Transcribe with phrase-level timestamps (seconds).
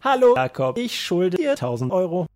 [0.00, 0.78] Hallo, Jakob.
[0.78, 2.26] Ich schulde dir 1000 Euro.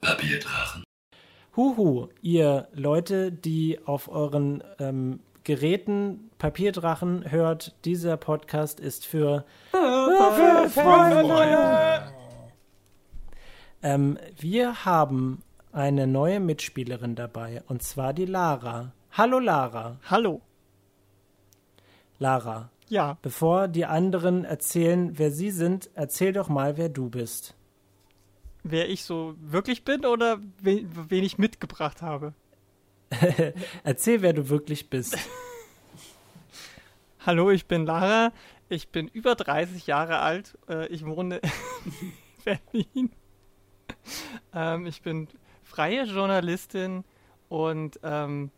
[0.00, 0.84] Papierdrachen.
[1.56, 9.44] Huhu, ihr Leute, die auf euren ähm, Geräten Papierdrachen hört, dieser Podcast ist für
[13.82, 15.42] ähm, wir haben
[15.72, 18.92] eine neue Mitspielerin dabei und zwar die Lara.
[19.12, 19.98] Hallo Lara.
[20.08, 20.40] Hallo.
[22.18, 27.54] Lara, Ja, bevor die anderen erzählen, wer sie sind, erzähl doch mal, wer du bist.
[28.62, 32.32] wer ich so wirklich bin oder wen, wen ich mitgebracht habe.
[33.84, 35.18] Erzähl, wer du wirklich bist.
[37.26, 38.32] Hallo, ich bin Lara.
[38.72, 40.56] Ich bin über 30 Jahre alt.
[40.66, 41.40] Äh, ich wohne
[41.84, 42.12] in
[42.42, 43.10] Berlin.
[44.54, 45.28] Ähm, ich bin
[45.62, 47.04] freie Journalistin
[47.50, 48.50] und ähm,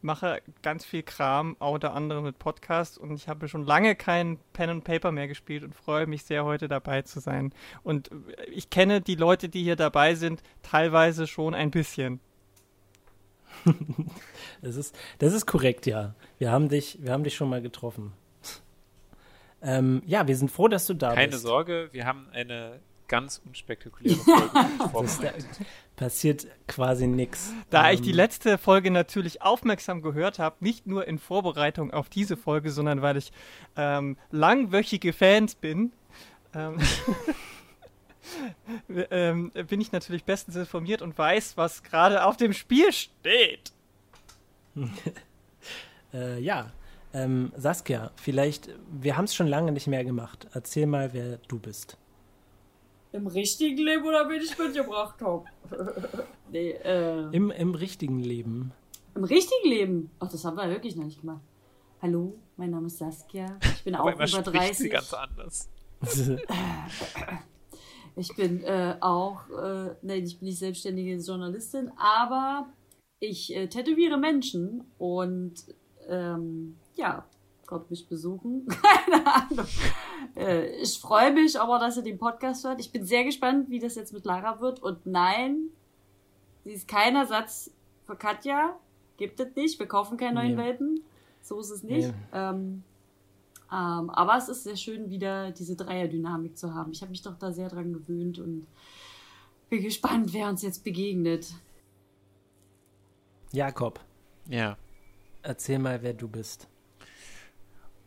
[0.00, 2.98] mache ganz viel Kram, unter anderem mit Podcasts.
[2.98, 6.44] Und ich habe schon lange kein Pen and Paper mehr gespielt und freue mich sehr,
[6.44, 7.52] heute dabei zu sein.
[7.82, 12.20] Und äh, ich kenne die Leute, die hier dabei sind, teilweise schon ein bisschen.
[14.60, 16.16] Das ist, das ist korrekt, ja.
[16.38, 18.12] Wir haben dich, wir haben dich schon mal getroffen.
[19.62, 21.42] Ähm, ja, wir sind froh, dass du da Keine bist.
[21.42, 24.50] Sorge, wir haben eine ganz unspektakuläre Folge
[24.90, 25.46] vorbereitet.
[25.96, 27.52] passiert quasi nichts.
[27.70, 32.36] Da ich die letzte Folge natürlich aufmerksam gehört habe, nicht nur in Vorbereitung auf diese
[32.36, 33.32] Folge, sondern weil ich
[33.76, 35.92] ähm, langwöchige Fans bin,
[36.54, 36.78] ähm,
[39.10, 43.72] ähm, bin ich natürlich bestens informiert und weiß, was gerade auf dem Spiel steht.
[46.10, 46.72] Äh, ja,
[47.24, 50.46] ähm, Saskia, vielleicht, wir haben es schon lange nicht mehr gemacht.
[50.52, 51.96] Erzähl mal, wer du bist.
[53.12, 55.44] Im richtigen Leben oder wen ich mitgebracht habe?
[56.52, 58.72] nee, äh, Im, Im richtigen Leben.
[59.14, 60.10] im richtigen Leben?
[60.20, 61.42] Ach, das haben wir wirklich noch nicht gemacht.
[62.02, 63.58] Hallo, mein Name ist Saskia.
[63.62, 64.92] Ich bin auch über spricht sie 30.
[64.92, 65.68] ganz anders.
[68.18, 72.66] Ich bin äh, auch, äh, nein, ich bin nicht selbstständige Journalistin, aber
[73.20, 75.54] ich äh, tätowiere Menschen und
[76.08, 77.24] ähm, ja,
[77.66, 78.66] kommt mich besuchen.
[78.82, 79.66] Keine Ahnung.
[80.36, 82.80] Äh, ich freue mich aber, dass ihr den Podcast hört.
[82.80, 84.80] Ich bin sehr gespannt, wie das jetzt mit Lara wird.
[84.82, 85.68] Und nein,
[86.64, 87.70] sie ist kein Ersatz
[88.04, 88.76] für Katja.
[89.16, 89.78] Gibt es nicht.
[89.78, 90.62] Wir kaufen keine neuen Nee.
[90.62, 91.00] Welten.
[91.42, 92.08] So ist es nicht.
[92.08, 92.14] Nee.
[92.32, 92.82] Ähm,
[93.70, 96.92] ähm, aber es ist sehr schön, wieder diese Dreierdynamik zu haben.
[96.92, 98.66] Ich habe mich doch da sehr dran gewöhnt und
[99.68, 101.52] bin gespannt, wer uns jetzt begegnet.
[103.52, 104.00] Jakob,
[104.48, 104.76] Ja.
[105.42, 106.68] erzähl mal, wer du bist.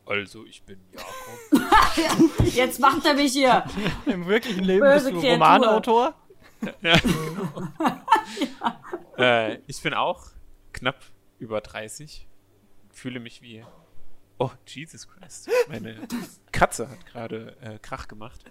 [0.05, 2.45] Also, ich bin Jakob.
[2.45, 3.63] Jetzt macht er mich hier.
[4.05, 5.33] Im wirklichen Leben Böse bist du Kreatur.
[5.33, 6.13] Romanautor.
[9.17, 10.27] äh, ich bin auch
[10.73, 10.99] knapp
[11.39, 12.27] über 30.
[12.91, 13.63] Fühle mich wie.
[14.37, 15.49] Oh, Jesus Christ.
[15.69, 16.07] Meine
[16.51, 18.43] Katze hat gerade äh, Krach gemacht.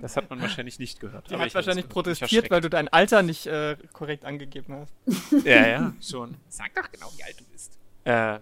[0.00, 1.28] Das hat man wahrscheinlich nicht gehört.
[1.28, 5.44] Die aber hat wahrscheinlich es protestiert, weil du dein Alter nicht äh, korrekt angegeben hast.
[5.44, 6.36] Ja, ja, schon.
[6.48, 7.78] Sag doch genau, wie alt du bist.
[8.04, 8.38] Äh,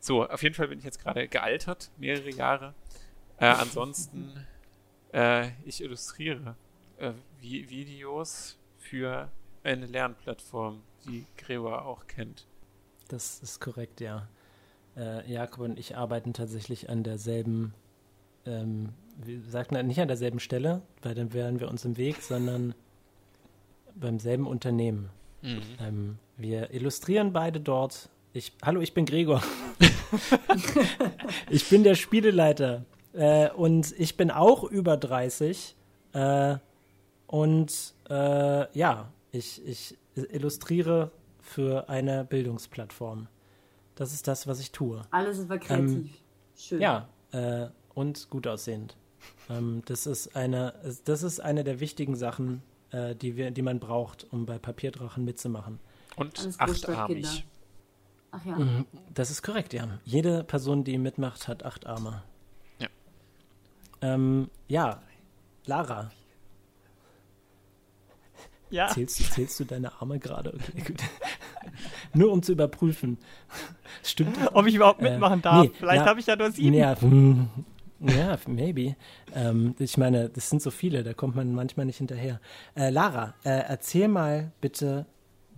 [0.00, 2.74] so, auf jeden Fall bin ich jetzt gerade gealtert, mehrere Jahre.
[3.38, 4.46] Äh, ansonsten,
[5.12, 6.56] äh, ich illustriere
[6.98, 9.30] äh, Vi Videos für
[9.62, 12.46] eine Lernplattform, die Gregor auch kennt.
[13.08, 14.28] Das ist korrekt, ja.
[14.96, 17.74] Äh, Jakob und ich arbeiten tatsächlich an derselben,
[18.46, 22.74] ähm, wir sagten nicht an derselben Stelle, weil dann wären wir uns im Weg, sondern
[23.94, 25.10] beim selben Unternehmen.
[25.80, 28.10] Ähm, wir illustrieren beide dort.
[28.38, 29.42] Ich, hallo, ich bin Gregor.
[31.50, 32.84] ich bin der Spieleleiter.
[33.12, 35.74] Äh, und ich bin auch über 30.
[36.12, 36.58] Äh,
[37.26, 41.10] und äh, ja, ich, ich illustriere
[41.40, 43.26] für eine Bildungsplattform.
[43.96, 45.02] Das ist das, was ich tue.
[45.10, 46.08] Alles ist kreativ.
[46.56, 46.80] Schön.
[46.80, 48.96] Ja, äh, und gut aussehend.
[49.50, 50.74] Ähm, das ist eine,
[51.04, 52.62] das ist eine der wichtigen Sachen,
[52.92, 55.80] äh, die wir, die man braucht, um bei Papierdrachen mitzumachen.
[56.14, 57.44] Und achtarmig.
[58.30, 58.56] Ach ja.
[58.56, 59.86] Mhm, Das ist korrekt, ja.
[60.04, 62.22] Jede Person, die mitmacht, hat acht Arme.
[62.78, 62.88] Ja.
[64.02, 65.00] Ähm, ja,
[65.66, 66.10] Lara,
[68.70, 70.52] Ja, zählst, du- zählst du deine Arme gerade?
[70.54, 71.02] Okay, gut.
[72.12, 73.16] Nur um zu überprüfen.
[74.02, 75.62] Stimmt ob ich überhaupt Äh, mitmachen darf.
[75.64, 76.06] nee, Vielleicht ja.
[76.06, 76.74] habe ich ja nur sieben.
[76.74, 76.94] Ja,
[78.00, 78.94] ja maybe.
[79.34, 82.40] Ähm, ich meine, das sind so viele, da kommt man manchmal nicht hinterher.
[82.74, 85.06] Äh, Lara, äh, erzähl mal bitte,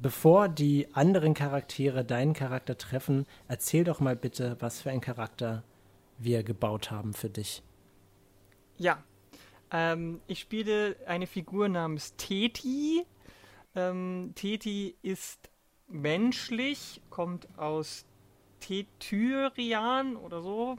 [0.01, 5.63] bevor die anderen Charaktere deinen Charakter treffen, erzähl doch mal bitte, was für ein Charakter
[6.19, 7.63] wir gebaut haben für dich.
[8.77, 9.03] Ja,
[9.73, 13.05] Ähm, ich spiele eine Figur namens Teti.
[13.75, 15.49] Ähm, Teti ist
[15.89, 18.05] menschlich, kommt aus
[18.61, 20.77] Tetyrian oder so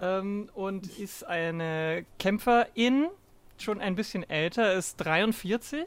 [0.00, 3.08] ähm, und ist eine Kämpferin,
[3.58, 5.84] schon ein bisschen älter, ist 43,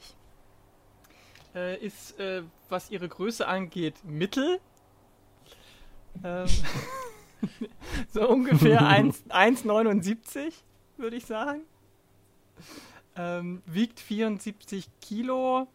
[1.55, 4.59] äh, ist, äh, was ihre Größe angeht, mittel.
[6.23, 6.47] Ähm,
[8.09, 8.81] so ungefähr
[9.29, 10.53] 1,79
[10.97, 11.61] würde ich sagen.
[13.15, 15.67] Ähm, wiegt 74 Kilo.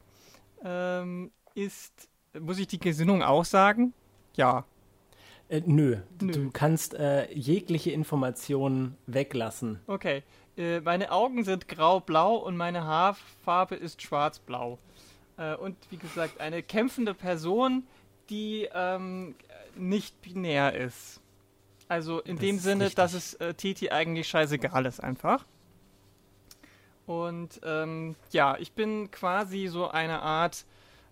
[0.62, 3.92] Ähm, ist, muss ich die Gesinnung auch sagen?
[4.36, 4.64] Ja.
[5.48, 5.98] Äh, nö.
[6.20, 6.32] nö.
[6.32, 9.80] du kannst äh, jegliche Informationen weglassen.
[9.86, 10.22] Okay.
[10.56, 14.78] Äh, meine Augen sind grau-blau und meine Haarfarbe ist schwarz-blau.
[15.36, 17.86] Äh, und wie gesagt, eine kämpfende Person,
[18.30, 19.34] die ähm,
[19.76, 21.20] nicht binär ist.
[21.88, 22.96] Also in das dem Sinne, richtig.
[22.96, 25.44] dass es äh, Titi eigentlich scheißegal ist einfach.
[27.06, 30.64] Und ähm, ja, ich bin quasi so eine Art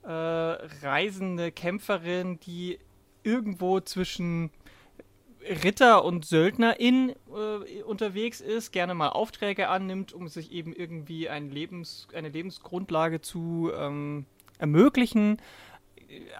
[0.02, 2.78] äh, reisende Kämpferin, die
[3.22, 4.50] irgendwo zwischen
[5.64, 11.50] Ritter und Söldnerin äh, unterwegs ist, gerne mal Aufträge annimmt, um sich eben irgendwie ein
[11.50, 14.26] Lebens, eine Lebensgrundlage zu ähm,
[14.58, 15.38] ermöglichen,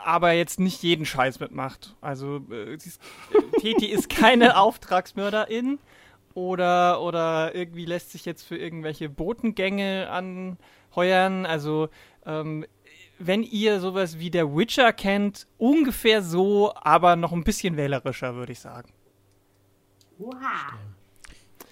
[0.05, 1.95] aber jetzt nicht jeden Scheiß mitmacht.
[2.01, 3.01] Also äh, ist,
[3.33, 5.79] äh, Teti ist keine Auftragsmörderin
[6.35, 11.47] oder, oder irgendwie lässt sich jetzt für irgendwelche Botengänge anheuern.
[11.47, 11.89] Also
[12.27, 12.65] ähm,
[13.27, 18.53] wenn ihr sowas wie der Witcher kennt, ungefähr so, aber noch ein bisschen wählerischer, würde
[18.53, 18.93] ich sagen.
[20.19, 20.79] Oha.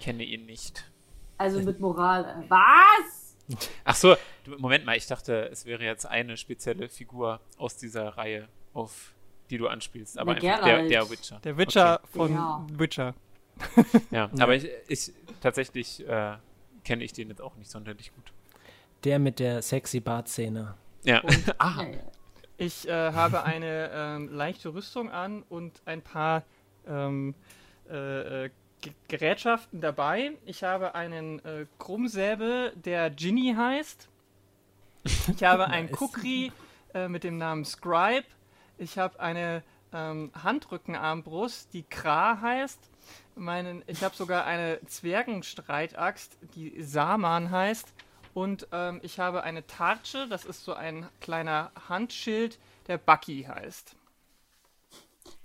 [0.01, 0.91] Kenne ihn nicht.
[1.39, 2.25] Also mit Moral.
[2.25, 3.37] Äh, was?
[3.85, 4.17] Ach so,
[4.59, 9.13] Moment mal, ich dachte, es wäre jetzt eine spezielle Figur aus dieser Reihe, auf
[9.51, 11.41] die du anspielst, aber der einfach der, der, Witcher.
[11.43, 12.13] Der Witcher okay.
[12.13, 12.67] von ja.
[12.73, 13.15] Witcher.
[14.11, 16.37] ja, aber ich, ich tatsächlich äh,
[16.85, 18.33] kenne ich den jetzt auch nicht sonderlich gut.
[19.05, 20.77] Der mit der sexy Bartszene.
[21.03, 21.21] Ja.
[21.21, 21.85] Und, ah.
[22.57, 26.45] Ich äh, habe eine ähm, leichte Rüstung an und ein paar
[26.87, 27.35] ähm,
[27.89, 28.51] äh, äh
[29.09, 30.33] Gerätschaften dabei.
[30.47, 34.09] Ich habe einen äh, Krummsäbel, der Ginny heißt.
[35.05, 36.51] Ich habe einen Kukri
[36.95, 38.25] äh, mit dem Namen Scribe.
[38.79, 39.63] Ich habe eine
[39.93, 42.91] ähm, Handrückenarmbrust, die Kra heißt.
[43.37, 47.93] Meinen, ich habe sogar eine Zwergenstreitaxt, die Saman heißt.
[48.35, 53.97] Und ähm, ich habe eine Tartsche, das ist so ein kleiner Handschild, der Bucky heißt.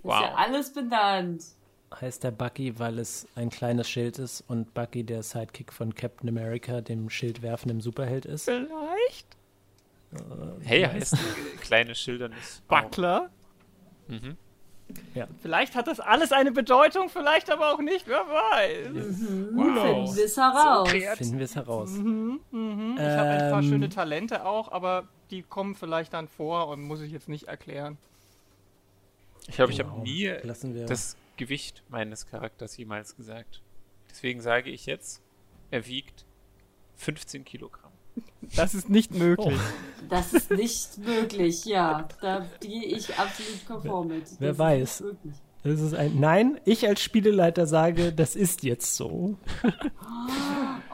[0.02, 0.14] Wow.
[0.14, 1.44] Ist ja alles benannt.
[2.00, 6.28] Heißt der Bucky, weil es ein kleines Schild ist und Bucky der Sidekick von Captain
[6.28, 8.44] America, dem Schildwerfenden Superheld ist?
[8.44, 9.36] Vielleicht.
[10.12, 11.16] Äh, hey, heißt
[11.60, 12.66] kleine Schilder nicht.
[12.68, 13.30] Buckler?
[14.08, 14.36] Mhm.
[15.14, 15.26] Ja.
[15.42, 18.92] Vielleicht hat das alles eine Bedeutung, vielleicht aber auch nicht, wer weiß.
[18.92, 19.50] Mhm.
[19.54, 20.14] Wow.
[20.14, 20.90] Finden wir es heraus.
[20.90, 21.90] So Finden wir es heraus.
[21.90, 22.94] Mhm, mhm.
[22.96, 26.68] Ich ähm, habe ein paar ähm, schöne Talente auch, aber die kommen vielleicht dann vor
[26.68, 27.98] und muss ich jetzt nicht erklären.
[29.48, 30.32] Ich glaube, ich habe nie
[30.86, 33.62] das Gewicht meines Charakters jemals gesagt.
[34.10, 35.22] Deswegen sage ich jetzt,
[35.70, 36.24] er wiegt
[36.96, 37.85] 15 Kilogramm.
[38.54, 39.54] Das ist nicht möglich.
[39.54, 40.06] Oh.
[40.08, 42.06] Das ist nicht möglich, ja.
[42.20, 44.24] Da gehe ich absolut konform mit.
[44.38, 45.04] Wer das weiß.
[45.64, 49.36] Das ist ein Nein, ich als Spieleleiter sage, das ist jetzt so.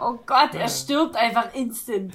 [0.00, 2.14] Oh Gott, er stirbt einfach instant.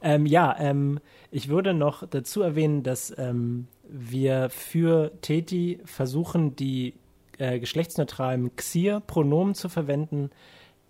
[0.00, 6.94] Ähm, ja, ähm, ich würde noch dazu erwähnen, dass ähm, wir für Teti versuchen, die
[7.38, 10.30] äh, geschlechtsneutralen Xir-Pronomen zu verwenden,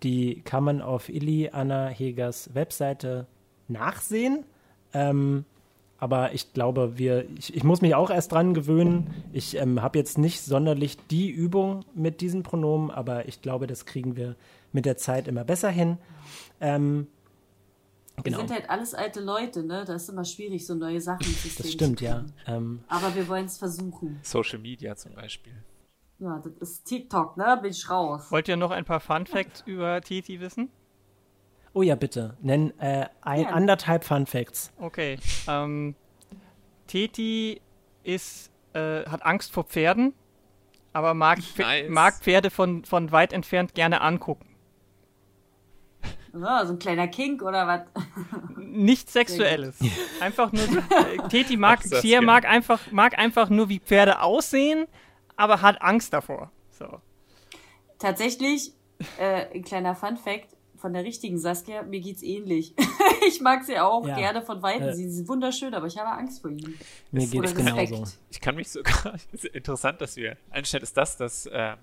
[0.03, 3.27] die kann man auf Illy Anna Hegers Webseite
[3.67, 4.45] nachsehen.
[4.93, 5.45] Ähm,
[5.97, 9.13] aber ich glaube, wir, ich, ich, muss mich auch erst dran gewöhnen.
[9.31, 13.85] Ich ähm, habe jetzt nicht sonderlich die Übung mit diesen Pronomen, aber ich glaube, das
[13.85, 14.35] kriegen wir
[14.73, 15.97] mit der Zeit immer besser hin.
[16.59, 17.07] Ähm,
[18.21, 18.37] genau.
[18.39, 19.85] Wir sind halt alles alte Leute, ne?
[19.85, 21.53] Da ist immer schwierig, so neue Sachen zu sehen.
[21.57, 22.25] Das stimmt, ja.
[22.47, 24.19] Ähm, aber wir wollen es versuchen.
[24.23, 25.53] Social Media zum Beispiel.
[26.19, 27.59] Ja, das ist TikTok, ne?
[27.61, 28.31] Bin ich raus.
[28.31, 30.69] Wollt ihr noch ein paar Fun Facts über Titi wissen?
[31.73, 32.37] Oh ja, bitte.
[32.41, 33.49] Nenn äh, ein, ja.
[33.49, 34.71] anderthalb Fun Facts.
[34.79, 35.17] Okay.
[35.47, 35.95] Ähm,
[36.87, 37.61] Teti
[38.03, 40.13] ist, äh, hat Angst vor Pferden,
[40.93, 41.89] aber mag, nice.
[41.89, 44.47] mag Pferde von, von weit entfernt gerne angucken.
[46.35, 47.81] Oh, so ein kleiner Kink oder was?
[48.57, 49.79] Nichts Sexuelles.
[50.19, 50.63] Einfach nur.
[50.73, 51.81] Äh, Teti mag,
[52.21, 54.87] mag einfach, mag einfach nur, wie Pferde aussehen
[55.35, 56.51] aber hat Angst davor.
[56.69, 57.01] So.
[57.99, 58.73] Tatsächlich,
[59.17, 62.75] äh, ein kleiner Fun Fact von der richtigen Saskia, mir geht's ähnlich.
[63.27, 64.17] ich mag sie auch ja.
[64.17, 64.89] gerne von Weitem.
[64.89, 66.77] Äh, sie ist wunderschön, aber ich habe Angst vor ihnen.
[67.11, 68.03] Mir geht's genauso.
[68.29, 69.15] Ich kann mich sogar,
[69.53, 71.77] interessant, dass wir, anstatt ist das, dass äh,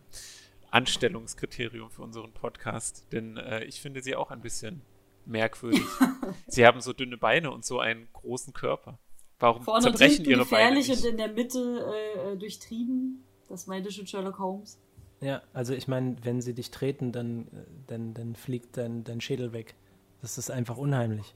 [0.70, 4.82] Anstellungskriterium für unseren Podcast, denn äh, ich finde sie auch ein bisschen
[5.24, 5.86] merkwürdig.
[6.46, 8.98] sie haben so dünne Beine und so einen großen Körper.
[9.38, 11.04] Warum Vorne zerbrechen ihre gefährlich Beine nicht?
[11.04, 13.24] und in der Mitte äh, durchtrieben.
[13.50, 14.78] Das meinte schon Sherlock Holmes.
[15.20, 19.20] Ja, also ich meine, wenn sie dich treten, dann, äh, dann, dann fliegt dein, dein
[19.20, 19.74] Schädel weg.
[20.22, 21.34] Das ist einfach unheimlich.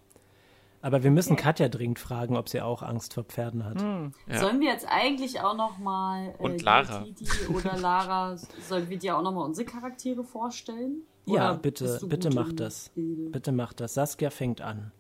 [0.80, 3.80] Aber wir müssen Katja dringend fragen, ob sie auch Angst vor Pferden hat.
[3.80, 4.12] Hm.
[4.26, 4.38] Ja.
[4.38, 7.02] Sollen wir jetzt eigentlich auch noch mal äh, Und Lara.
[7.02, 8.37] Titi oder Lara,
[8.68, 11.02] sollen wir dir auch noch mal unsere Charaktere vorstellen?
[11.26, 12.90] Ja, Oder bitte, du bitte gut mach das.
[12.90, 13.30] Bilde?
[13.30, 13.94] Bitte mach das.
[13.94, 14.92] Saskia fängt an.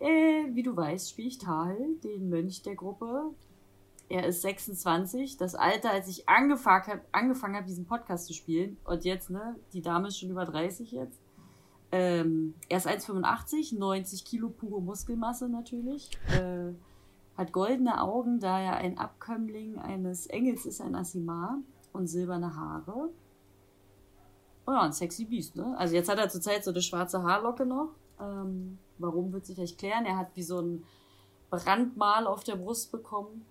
[0.00, 3.30] Äh, wie du weißt, spiele ich Tal, den Mönch der Gruppe.
[4.12, 8.76] Er ist 26, das Alter, als ich angefangen habe, angefangen hab, diesen Podcast zu spielen.
[8.84, 11.18] Und jetzt, ne, die Dame ist schon über 30 jetzt.
[11.92, 16.10] Ähm, er ist 1,85, 90 Kilo pure Muskelmasse natürlich.
[16.28, 16.74] Äh,
[17.38, 21.60] hat goldene Augen, da er ein Abkömmling eines Engels ist, ein Asimar.
[21.94, 23.08] Und silberne Haare.
[24.66, 25.74] Oh ja, ein sexy Biest, ne?
[25.78, 27.94] Also jetzt hat er zurzeit so eine schwarze Haarlocke noch.
[28.20, 30.04] Ähm, warum wird sich gleich klären?
[30.04, 30.84] Er hat wie so ein
[31.48, 33.46] Brandmal auf der Brust bekommen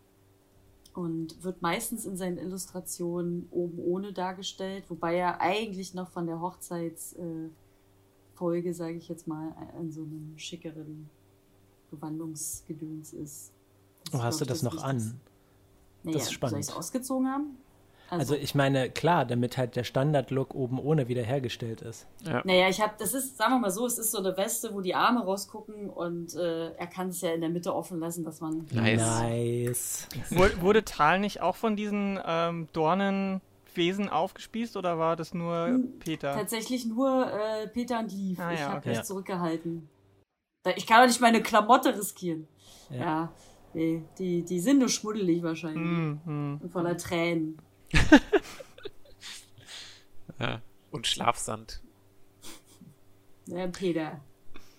[0.94, 6.42] und wird meistens in seinen Illustrationen oben ohne dargestellt, wobei er eigentlich noch von der
[6.42, 7.52] Hochzeitsfolge,
[8.70, 11.10] äh, sage ich jetzt mal, in so einem schickeren
[11.92, 13.52] Gewandungsgedöns ist.
[14.12, 15.20] Oh, ist, hast du das noch an?
[16.04, 16.52] Naja, Das ist spannend.
[16.52, 17.58] Soll ich es ausgezogen haben?
[18.20, 22.08] Also ich meine, klar, damit halt der Standard-Look oben ohne wiederhergestellt ist.
[22.25, 22.41] Ja.
[22.44, 24.82] Naja, ich habe, das ist, sagen wir mal so, es ist so eine Weste, wo
[24.82, 28.41] die Arme rausgucken und äh, er kann es ja in der Mitte offen lassen, dass
[28.41, 28.65] man.
[28.72, 29.01] Nice.
[29.22, 30.08] Nice.
[30.30, 36.00] Wurde, wurde Tal nicht auch von diesen ähm, Dornenwesen aufgespießt oder war das nur Hm,
[36.00, 36.34] Peter?
[36.34, 38.39] Tatsächlich nur äh, Peter und Liv.
[38.39, 38.89] Ah, ich ja, habe okay.
[38.89, 39.03] mich Ja.
[39.03, 39.88] zurückgehalten.
[40.75, 42.48] Ich kann doch nicht meine Klamotte riskieren.
[42.89, 42.98] Ja.
[43.00, 43.32] Ja.
[43.74, 45.82] nee, die, die sind nur schmuddelig wahrscheinlich.
[45.82, 46.60] Hm, hm.
[46.62, 47.58] Und voller Tränen.
[50.40, 50.62] Ja.
[50.92, 51.82] Und Schlafsand.
[53.46, 54.20] Ja, Peter.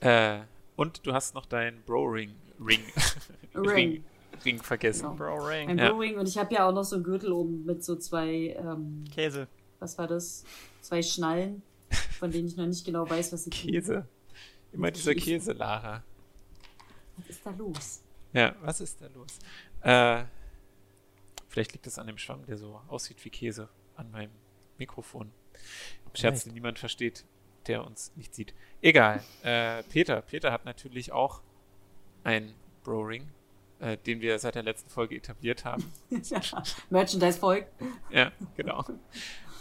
[0.01, 0.41] Äh,
[0.77, 2.35] und du hast noch deinen Bro-Ring.
[2.61, 2.81] Ring.
[3.55, 4.05] Ring.
[4.45, 5.03] Ring vergessen.
[5.03, 5.15] Genau.
[5.15, 5.69] Bro Ring.
[5.71, 5.93] Ein Ja.
[5.93, 9.05] Bowring und ich habe ja auch noch so einen Gürtel oben mit so zwei, ähm,
[9.15, 9.47] Käse.
[9.79, 10.45] was war das?
[10.81, 11.63] Zwei Schnallen,
[12.19, 13.71] von denen ich noch nicht genau weiß, was sie tun.
[13.71, 14.09] Käse.
[14.73, 15.25] Immer dieser Käse.
[15.25, 16.03] Käse, Lara.
[17.19, 18.03] Was ist da los?
[18.33, 19.39] Ja, was ist da los?
[19.83, 20.25] Äh,
[21.53, 24.33] vielleicht liegt es an dem Schwamm, der so aussieht wie Käse an meinem
[24.79, 25.31] Mikrofon.
[26.15, 27.25] Scherz, den niemand versteht,
[27.67, 28.55] der uns nicht sieht.
[28.81, 29.23] Egal.
[29.43, 30.23] Äh, Peter.
[30.23, 31.43] Peter hat natürlich auch
[32.25, 32.55] ein
[32.85, 33.29] Bro-Ring,
[33.81, 35.85] äh, den wir seit der letzten Folge etabliert haben.
[36.11, 36.41] ja,
[36.91, 37.71] Merchandise folgt.
[38.11, 38.85] Ja, genau.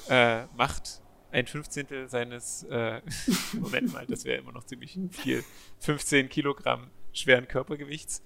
[0.10, 3.01] Äh, macht ein Fünfzehntel seines, äh,
[3.53, 5.43] Moment mal, das wäre immer noch ziemlich viel,
[5.79, 8.24] 15 Kilogramm schweren Körpergewichts.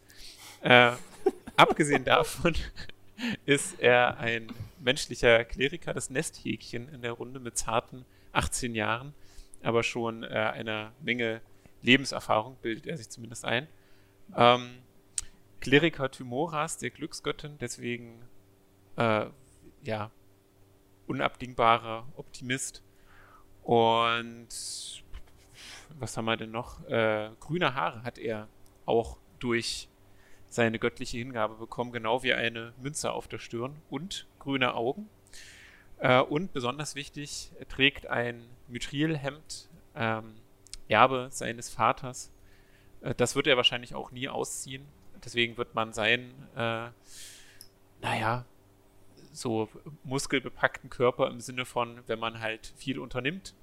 [0.62, 0.94] Äh,
[1.56, 2.56] abgesehen davon
[3.46, 4.48] ist er ein
[4.80, 9.14] menschlicher Kleriker, das Nesthäkchen in der Runde mit zarten 18 Jahren,
[9.64, 11.42] aber schon äh, einer Menge
[11.82, 13.68] Lebenserfahrung, bildet er sich zumindest ein.
[14.36, 14.80] Ähm,
[15.62, 18.22] Kleriker Thymoras, der Glücksgöttin, deswegen
[18.98, 19.28] äh,
[19.84, 20.12] ja,
[21.08, 22.84] unabdingbarer Optimist.
[23.64, 24.48] Und
[25.98, 26.84] was haben wir denn noch?
[26.88, 28.48] Äh, grüne Haare hat er
[28.86, 29.88] auch durch
[30.56, 35.10] seine göttliche Hingabe bekommen, genau wie eine Münze auf der Stirn und grüne Augen.
[35.98, 40.36] Äh, und besonders wichtig, er trägt ein Mithrilhemd, ähm,
[40.88, 42.32] Erbe seines Vaters.
[43.02, 44.86] Äh, das wird er wahrscheinlich auch nie ausziehen.
[45.24, 46.90] Deswegen wird man seinen, äh,
[48.02, 48.46] naja,
[49.34, 49.68] so
[50.04, 53.54] muskelbepackten Körper im Sinne von, wenn man halt viel unternimmt,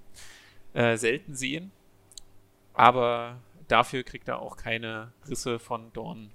[0.75, 1.73] äh, selten sehen.
[2.75, 6.33] Aber dafür kriegt er auch keine Risse von Dornen.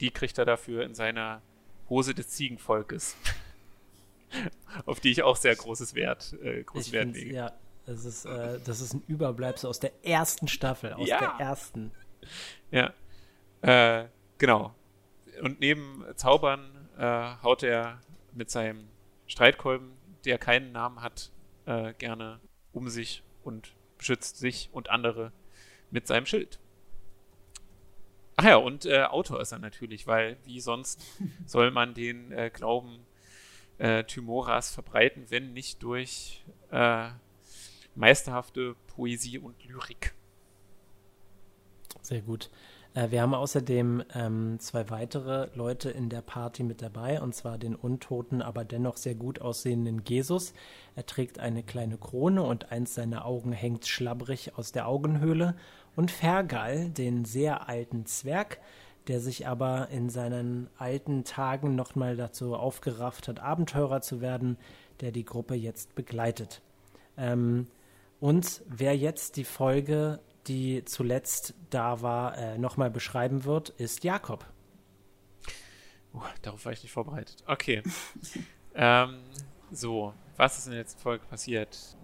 [0.00, 1.42] Die kriegt er dafür in seiner
[1.88, 3.16] Hose des Ziegenvolkes.
[4.86, 7.34] Auf die ich auch sehr großes Wert, äh, großen Wert lege.
[7.34, 7.52] ja,
[7.86, 11.18] das ist, äh, das ist ein Überbleibsel aus der ersten Staffel, aus Ja.
[11.18, 11.90] der ersten.
[12.70, 12.92] Ja.
[13.62, 14.74] Äh, genau.
[15.42, 18.00] Und neben Zaubern äh, haut er
[18.32, 18.88] mit seinem
[19.26, 19.92] Streitkolben,
[20.24, 21.32] der keinen Namen hat,
[21.66, 22.40] äh, gerne
[22.72, 25.32] um sich und beschützt sich und andere
[25.90, 26.60] mit seinem Schild.
[28.40, 31.04] Ach ja, und äh, Autor ist er natürlich, weil wie sonst
[31.44, 33.00] soll man den äh, Glauben
[33.76, 37.10] äh, Thymoras verbreiten, wenn nicht durch äh,
[37.94, 40.14] meisterhafte Poesie und Lyrik.
[42.00, 42.48] Sehr gut.
[42.94, 47.58] Äh, wir haben außerdem ähm, zwei weitere Leute in der Party mit dabei, und zwar
[47.58, 50.54] den untoten, aber dennoch sehr gut aussehenden Jesus.
[50.96, 55.56] Er trägt eine kleine Krone und eins seiner Augen hängt schlabbrig aus der Augenhöhle.
[55.96, 58.60] Und Fergal, den sehr alten Zwerg,
[59.08, 64.56] der sich aber in seinen alten Tagen nochmal dazu aufgerafft hat, Abenteurer zu werden,
[65.00, 66.62] der die Gruppe jetzt begleitet.
[67.16, 67.66] Ähm,
[68.20, 74.46] und wer jetzt die Folge, die zuletzt da war, äh, nochmal beschreiben wird, ist Jakob.
[76.12, 77.42] Uh, darauf war ich nicht vorbereitet.
[77.46, 77.82] Okay.
[78.74, 79.20] ähm,
[79.70, 81.96] so, was ist in der letzten Folge passiert?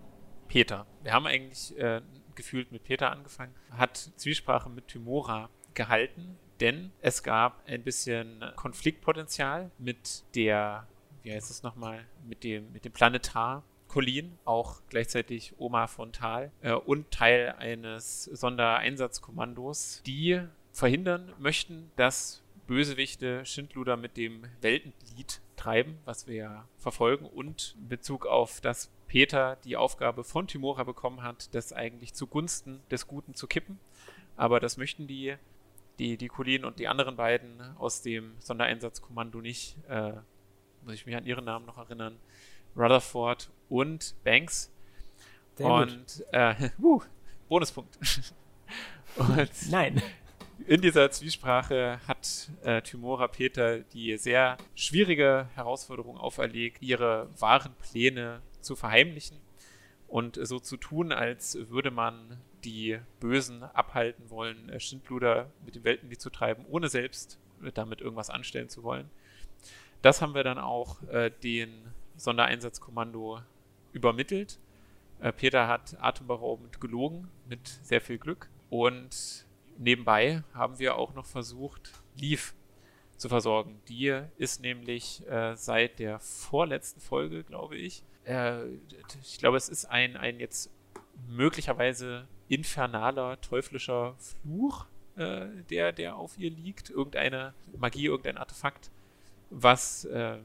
[0.48, 0.86] Peter.
[1.02, 2.00] Wir haben eigentlich äh,
[2.36, 9.70] gefühlt mit Peter angefangen, hat Zwiesprache mit Tymora gehalten, denn es gab ein bisschen Konfliktpotenzial
[9.78, 10.86] mit der,
[11.22, 13.64] wie heißt es nochmal, mit dem, mit dem Planetar.
[13.88, 22.42] Colin, auch gleichzeitig Oma von Thal äh, und Teil eines Sondereinsatzkommandos, die verhindern möchten, dass
[22.66, 28.90] Bösewichte Schindluder mit dem Weltenlied treiben, was wir ja verfolgen, und in Bezug auf das
[29.06, 33.78] Peter die Aufgabe von Timora bekommen hat, das eigentlich zugunsten des Guten zu kippen.
[34.36, 35.36] Aber das möchten die,
[35.98, 39.76] die, die Colin und die anderen beiden aus dem Sondereinsatzkommando nicht.
[39.88, 40.12] Äh,
[40.84, 42.18] muss ich mich an ihren Namen noch erinnern.
[42.76, 44.70] Rutherford und Banks.
[45.54, 47.00] Sehr und äh, uh,
[47.48, 47.98] Bonuspunkt.
[49.16, 50.02] und Nein.
[50.66, 58.40] In dieser Zwiesprache hat äh, Tymora Peter die sehr schwierige Herausforderung auferlegt, ihre wahren Pläne
[58.66, 59.38] zu verheimlichen
[60.08, 65.85] und so zu tun, als würde man die Bösen abhalten wollen, äh, Schindluder mit dem
[65.85, 67.38] Weltenlied zu treiben, ohne selbst
[67.75, 69.08] damit irgendwas anstellen zu wollen.
[70.02, 71.70] Das haben wir dann auch äh, den
[72.16, 73.40] Sondereinsatzkommando
[73.92, 74.58] übermittelt.
[75.20, 78.49] Äh, Peter hat atemberaubend gelogen, mit sehr viel Glück.
[78.68, 79.46] Und
[79.78, 82.54] nebenbei haben wir auch noch versucht, Leaf
[83.16, 83.80] zu versorgen.
[83.88, 88.64] Die ist nämlich äh, seit der vorletzten Folge, glaube ich, äh,
[89.23, 90.71] ich glaube, es ist ein, ein jetzt
[91.28, 96.90] möglicherweise infernaler, teuflischer Fluch, äh, der, der auf ihr liegt.
[96.90, 98.90] Irgendeine Magie, irgendein Artefakt,
[99.50, 100.38] was äh,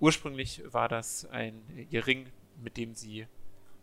[0.00, 2.26] ursprünglich war das ein ihr Ring,
[2.62, 3.26] mit dem sie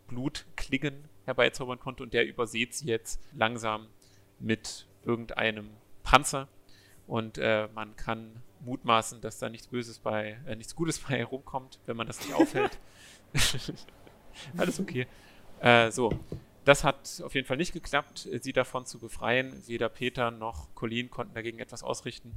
[0.08, 3.86] Blutklingen herbeizaubern konnte und der übersät sie jetzt langsam
[4.38, 5.70] mit irgendeinem
[6.02, 6.48] Panzer
[7.06, 11.80] und äh, man kann mutmaßen, dass da nichts Böses bei, äh, nichts Gutes bei herumkommt,
[11.86, 12.78] wenn man das nicht aufhält.
[14.56, 15.06] Alles okay.
[15.60, 16.12] Äh, so,
[16.64, 19.62] das hat auf jeden Fall nicht geklappt, sie davon zu befreien.
[19.66, 22.36] Weder Peter noch Colleen konnten dagegen etwas ausrichten.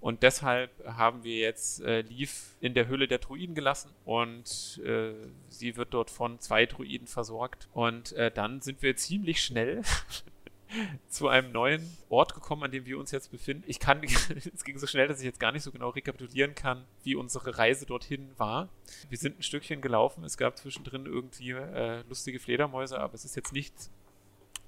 [0.00, 5.14] Und deshalb haben wir jetzt äh, Leaf in der Höhle der Druiden gelassen und äh,
[5.48, 7.68] sie wird dort von zwei Druiden versorgt.
[7.72, 9.82] Und äh, dann sind wir ziemlich schnell
[11.08, 13.64] zu einem neuen Ort gekommen, an dem wir uns jetzt befinden.
[13.66, 14.02] Ich kann,
[14.54, 17.58] es ging so schnell, dass ich jetzt gar nicht so genau rekapitulieren kann, wie unsere
[17.58, 18.68] Reise dorthin war.
[19.08, 20.24] Wir sind ein Stückchen gelaufen.
[20.24, 23.90] Es gab zwischendrin irgendwie äh, lustige Fledermäuse, aber es ist jetzt nichts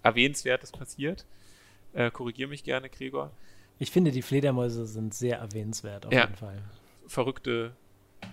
[0.03, 1.27] Erwähnenswertes passiert.
[1.93, 3.33] Äh, Korrigiere mich gerne, Gregor.
[3.79, 6.23] Ich finde, die Fledermäuse sind sehr erwähnenswert, auf ja.
[6.23, 6.63] jeden Fall.
[7.07, 7.75] Verrückte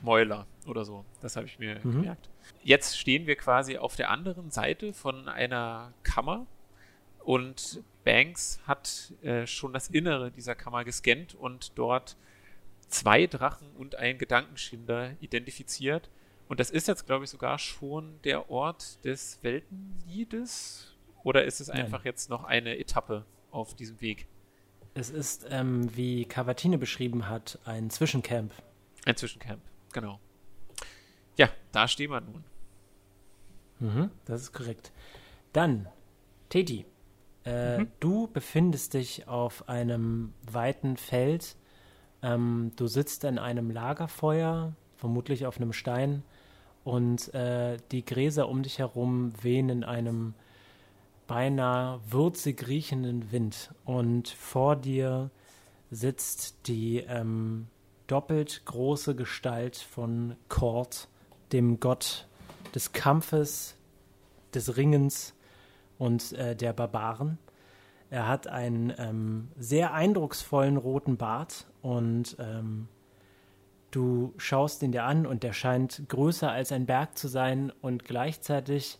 [0.01, 1.05] Mäuler oder so.
[1.21, 2.01] Das habe ich mir mhm.
[2.01, 2.29] gemerkt.
[2.63, 6.47] Jetzt stehen wir quasi auf der anderen Seite von einer Kammer
[7.25, 12.15] und Banks hat äh, schon das Innere dieser Kammer gescannt und dort
[12.87, 16.09] zwei Drachen und einen Gedankenschinder identifiziert.
[16.47, 20.95] Und das ist jetzt, glaube ich, sogar schon der Ort des Weltenliedes.
[21.23, 22.05] Oder ist es einfach Nein.
[22.05, 24.27] jetzt noch eine Etappe auf diesem Weg?
[24.93, 28.53] Es ist, ähm, wie Cavatine beschrieben hat, ein Zwischencamp.
[29.05, 29.61] Ein Zwischencamp,
[29.91, 30.19] genau.
[31.37, 32.43] Ja, da stehen wir nun.
[33.79, 34.91] Mhm, das ist korrekt.
[35.51, 35.87] Dann,
[36.49, 36.85] Teti.
[37.45, 37.91] Äh, mhm.
[37.99, 41.55] Du befindest dich auf einem weiten Feld.
[42.21, 46.23] Ähm, du sitzt in einem Lagerfeuer, vermutlich auf einem Stein,
[46.83, 50.35] und äh, die Gräser um dich herum wehen in einem
[51.27, 53.71] beinahe würzig riechenden Wind.
[53.85, 55.31] Und vor dir
[55.89, 57.67] sitzt die ähm,
[58.07, 61.07] doppelt große Gestalt von Kord,
[61.51, 62.27] dem Gott
[62.73, 63.75] des Kampfes,
[64.53, 65.34] des Ringens
[65.97, 67.37] und äh, der Barbaren.
[68.09, 72.87] Er hat einen ähm, sehr eindrucksvollen roten Bart und ähm,
[73.91, 78.05] du schaust ihn dir an und der scheint größer als ein Berg zu sein und
[78.05, 78.99] gleichzeitig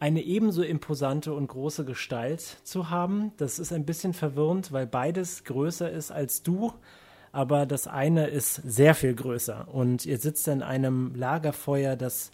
[0.00, 3.32] eine ebenso imposante und große Gestalt zu haben.
[3.36, 6.72] Das ist ein bisschen verwirrend, weil beides größer ist als du,
[7.32, 12.30] aber das eine ist sehr viel größer und ihr sitzt in einem Lagerfeuer, das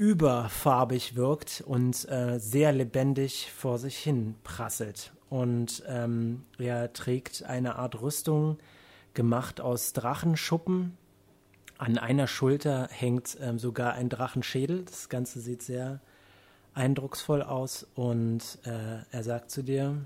[0.00, 5.12] überfarbig wirkt und äh, sehr lebendig vor sich hin prasselt.
[5.28, 8.56] Und ähm, er trägt eine Art Rüstung,
[9.12, 10.96] gemacht aus Drachenschuppen.
[11.76, 14.86] An einer Schulter hängt ähm, sogar ein Drachenschädel.
[14.86, 16.00] Das Ganze sieht sehr
[16.72, 17.86] eindrucksvoll aus.
[17.94, 19.98] Und äh, er sagt zu dir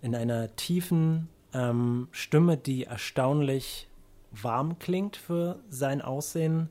[0.00, 3.88] in einer tiefen ähm, Stimme, die erstaunlich
[4.30, 6.68] warm klingt für sein Aussehen,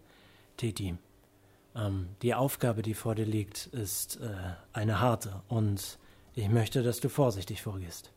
[0.55, 0.95] Titi,
[1.75, 4.27] Ähm, die Aufgabe, die vor dir liegt, ist äh,
[4.73, 5.97] eine harte und
[6.33, 8.11] ich möchte, dass du vorsichtig vorgehst.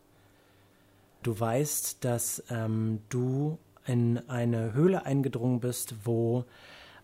[1.23, 6.45] Du weißt, dass ähm, du in eine Höhle eingedrungen bist, wo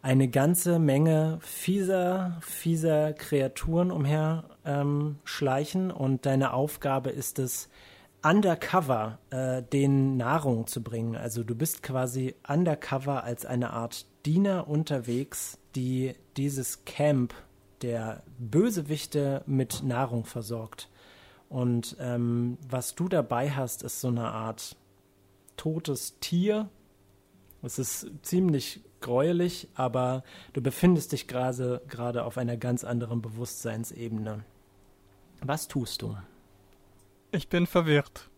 [0.03, 7.69] eine ganze Menge fieser, fieser Kreaturen umher ähm, schleichen und deine Aufgabe ist es,
[8.23, 11.17] undercover äh, den Nahrung zu bringen.
[11.17, 17.35] Also du bist quasi undercover als eine Art Diener unterwegs, die dieses Camp
[17.83, 20.89] der Bösewichte mit Nahrung versorgt.
[21.49, 24.77] Und ähm, was du dabei hast, ist so eine Art
[25.57, 26.69] totes Tier.
[27.63, 34.45] Es ist ziemlich gräulich, aber du befindest dich gerade gerade auf einer ganz anderen Bewusstseinsebene.
[35.43, 36.17] Was tust du?
[37.33, 38.29] Ich bin verwirrt.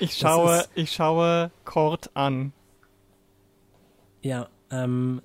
[0.00, 2.52] Ich schaue, ich schaue Kort an.
[4.22, 5.22] Ja, ähm,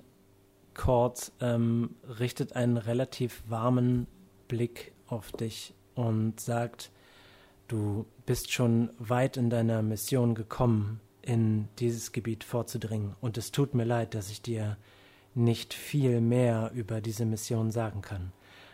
[0.74, 4.06] Kort ähm, richtet einen relativ warmen
[4.46, 6.92] Blick auf dich und sagt,
[7.66, 13.16] du bist schon weit in deiner Mission gekommen, in dieses Gebiet vorzudringen.
[13.20, 14.76] Und es tut mir leid, dass ich dir
[15.34, 18.32] nicht viel mehr über diese Mission sagen kann.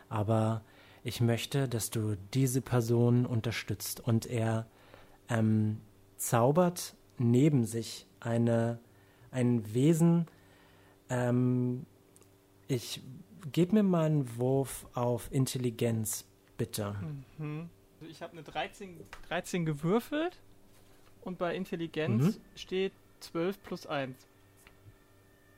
[0.08, 0.62] Aber
[1.04, 4.00] ich möchte, dass du diese Person unterstützt.
[4.00, 4.66] Und er
[5.28, 5.80] ähm,
[6.16, 8.80] zaubert neben sich eine,
[9.30, 10.26] ein Wesen.
[11.10, 11.84] Ähm,
[12.66, 13.02] ich
[13.52, 16.24] gebe mir mal einen Wurf auf Intelligenz,
[16.56, 16.96] bitte.
[17.36, 17.68] Mhm.
[18.00, 20.40] Also ich habe eine 13, 13 gewürfelt
[21.20, 22.40] und bei Intelligenz mhm.
[22.54, 24.16] steht 12 plus 1.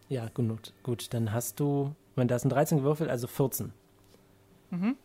[0.09, 1.15] Ja, gut, gut.
[1.15, 3.73] Dann hast du, wenn da ist ein 13 gewürfelt, also 14.
[4.71, 4.97] Mhm.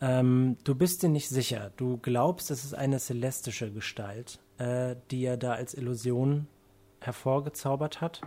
[0.00, 1.72] Ähm, du bist dir nicht sicher.
[1.76, 6.46] Du glaubst, es ist eine celestische Gestalt, äh, die er da als Illusion
[7.00, 8.22] hervorgezaubert hat.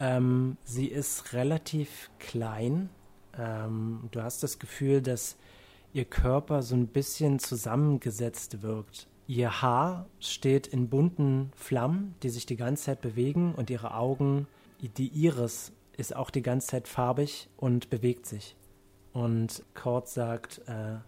[0.00, 2.90] Ähm, sie ist relativ klein.
[3.36, 5.36] Ähm, du hast das Gefühl, dass
[5.92, 9.08] ihr Körper so ein bisschen zusammengesetzt wirkt.
[9.26, 14.46] Ihr Haar steht in bunten Flammen, die sich die ganze Zeit bewegen und ihre Augen,
[14.80, 18.54] die Iris ist auch die ganze Zeit farbig und bewegt sich.
[19.18, 20.98] Und Cord sagt, äh,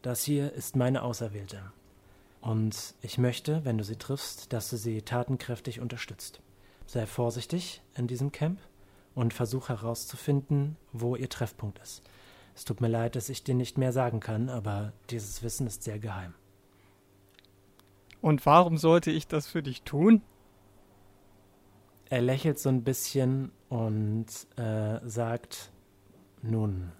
[0.00, 1.72] das hier ist meine Auserwählte.
[2.40, 6.40] Und ich möchte, wenn du sie triffst, dass du sie tatenkräftig unterstützt.
[6.86, 8.60] Sei vorsichtig in diesem Camp
[9.16, 12.04] und versuch herauszufinden, wo ihr Treffpunkt ist.
[12.54, 15.82] Es tut mir leid, dass ich dir nicht mehr sagen kann, aber dieses Wissen ist
[15.82, 16.34] sehr geheim.
[18.20, 20.22] Und warum sollte ich das für dich tun?
[22.10, 25.72] Er lächelt so ein bisschen und äh, sagt,
[26.42, 26.92] nun,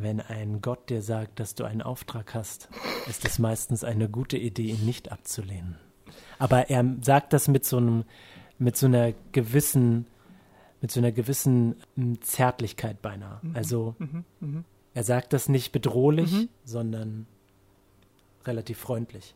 [0.00, 2.68] wenn ein Gott dir sagt, dass du einen Auftrag hast,
[3.08, 5.76] ist es meistens eine gute Idee, ihn nicht abzulehnen.
[6.38, 8.04] Aber er sagt das mit so einem,
[8.58, 10.06] mit so einer gewissen,
[10.80, 13.38] mit so einer gewissen hm, Zärtlichkeit beinahe.
[13.42, 13.56] Mhm.
[13.56, 14.24] Also mhm.
[14.40, 14.64] Mhm.
[14.94, 16.48] er sagt das nicht bedrohlich, mhm.
[16.64, 17.26] sondern
[18.44, 19.34] relativ freundlich.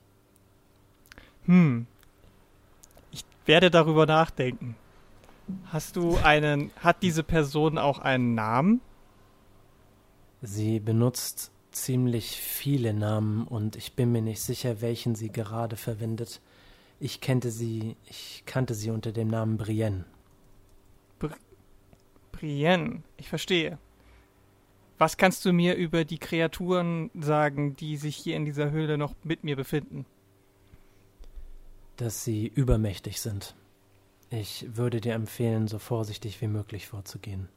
[1.47, 1.87] Hm.
[3.11, 4.77] Ich werde darüber nachdenken.
[5.67, 8.81] Hast du einen, hat diese Person auch einen Namen?
[10.43, 16.41] Sie benutzt ziemlich viele Namen und ich bin mir nicht sicher, welchen sie gerade verwendet.
[16.99, 20.05] Ich kannte sie, ich kannte sie unter dem Namen Brienne.
[21.21, 21.31] Br
[22.33, 23.79] Brienne, ich verstehe.
[24.99, 29.15] Was kannst du mir über die Kreaturen sagen, die sich hier in dieser Höhle noch
[29.23, 30.07] mit mir befinden?
[31.97, 33.55] Dass sie übermächtig sind.
[34.31, 37.49] Ich würde dir empfehlen, so vorsichtig wie möglich vorzugehen.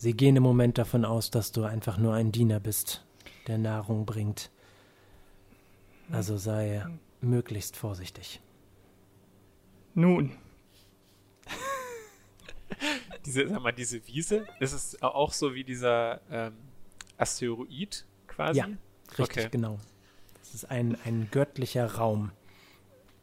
[0.00, 3.04] Sie gehen im Moment davon aus, dass du einfach nur ein Diener bist,
[3.48, 4.50] der Nahrung bringt.
[6.10, 6.86] Also sei
[7.20, 8.40] möglichst vorsichtig.
[9.92, 10.38] Nun.
[13.26, 16.54] diese, sag mal, diese Wiese, ist es auch so wie dieser ähm,
[17.18, 18.58] Asteroid quasi?
[18.58, 18.68] Ja,
[19.18, 19.48] richtig, okay.
[19.50, 19.78] genau.
[20.38, 22.32] Das ist ein, ein göttlicher Raum.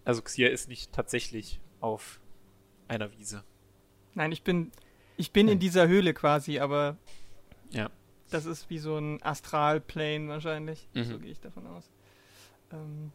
[0.05, 2.19] Also Xia ist nicht tatsächlich auf
[2.87, 3.43] einer Wiese.
[4.13, 4.71] Nein, ich bin
[5.17, 6.97] ich bin in dieser Höhle quasi, aber
[7.71, 7.89] ja.
[8.29, 10.87] das ist wie so ein Astralplane wahrscheinlich.
[10.93, 11.03] Mhm.
[11.03, 11.89] So gehe ich davon aus.
[12.71, 13.11] Ähm,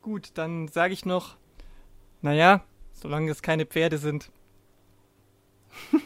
[0.00, 1.36] gut, dann sage ich noch,
[2.22, 4.30] naja, solange es keine Pferde sind.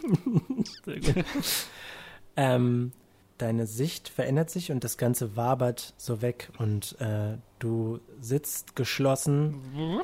[2.37, 2.93] ähm,
[3.39, 9.63] deine Sicht verändert sich und das Ganze wabert so weg und äh, du sitzt geschlossen
[9.75, 10.03] mhm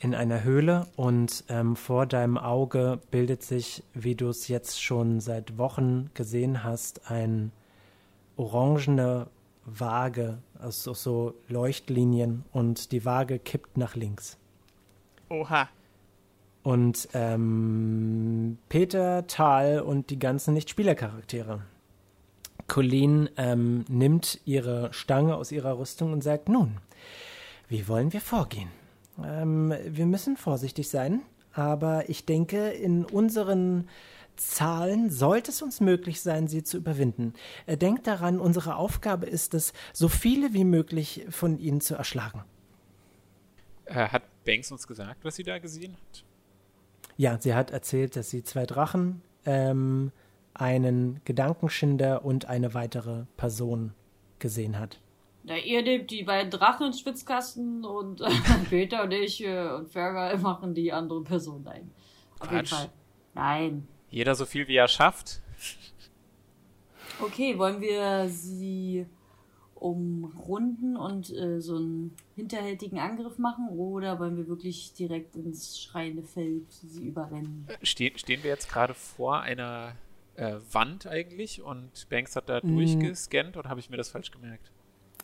[0.00, 5.20] in einer Höhle und ähm, vor deinem Auge bildet sich, wie du es jetzt schon
[5.20, 7.52] seit Wochen gesehen hast, ein
[8.36, 9.26] orangene
[9.64, 14.38] Waage, also so Leuchtlinien und die Waage kippt nach links.
[15.28, 15.68] Oha.
[16.62, 21.62] Und ähm, Peter, Tal und die ganzen Nicht-Spieler-Charaktere.
[22.66, 26.76] Colleen ähm, nimmt ihre Stange aus ihrer Rüstung und sagt, nun,
[27.68, 28.68] wie wollen wir vorgehen?
[29.24, 33.88] Ähm, wir müssen vorsichtig sein, aber ich denke, in unseren
[34.36, 37.34] Zahlen sollte es uns möglich sein, sie zu überwinden.
[37.66, 42.44] Äh, denkt daran, unsere Aufgabe ist es, so viele wie möglich von ihnen zu erschlagen.
[43.86, 46.24] Äh, hat Banks uns gesagt, was sie da gesehen hat?
[47.16, 50.12] Ja, sie hat erzählt, dass sie zwei Drachen, ähm,
[50.54, 53.92] einen Gedankenschinder und eine weitere Person
[54.38, 55.00] gesehen hat.
[55.48, 58.28] Na, ihr nehmt die beiden Drachen ins Schwitzkasten und äh,
[58.70, 61.90] Peter und ich äh, und Fergal machen die andere Person ein.
[62.38, 62.68] Auf jeden Quatsch.
[62.70, 62.90] Fall.
[63.34, 63.88] Nein.
[64.10, 65.40] Jeder so viel, wie er schafft.
[67.20, 69.06] Okay, wollen wir sie
[69.74, 76.22] umrunden und äh, so einen hinterhältigen Angriff machen oder wollen wir wirklich direkt ins schreiende
[76.22, 77.66] Feld sie überrennen?
[77.82, 79.94] Stehen, stehen wir jetzt gerade vor einer
[80.34, 82.74] äh, Wand eigentlich und Banks hat da Mm.
[82.74, 84.72] durchgescannt oder habe ich mir das falsch gemerkt?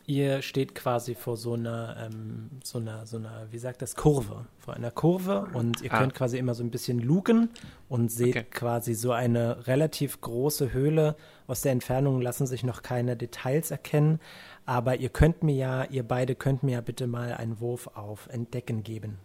[0.07, 4.45] Ihr steht quasi vor so einer, ähm, so einer, so einer, wie sagt das, Kurve,
[4.59, 5.97] vor einer Kurve und ihr Ah.
[5.99, 7.49] könnt quasi immer so ein bisschen luken
[7.89, 8.45] und seht Okay.
[8.51, 11.15] quasi so eine relativ große Höhle.
[11.47, 14.19] Aus der Entfernung lassen sich noch keine Details erkennen,
[14.67, 18.27] aber ihr könnt mir ja, ihr beide könnt mir ja bitte mal einen Wurf auf
[18.27, 19.17] Entdecken geben.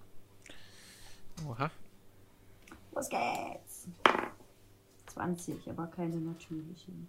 [1.46, 1.70] Oha.
[2.94, 3.86] Los geht's!
[5.08, 7.06] 20, aber keine natürlichen.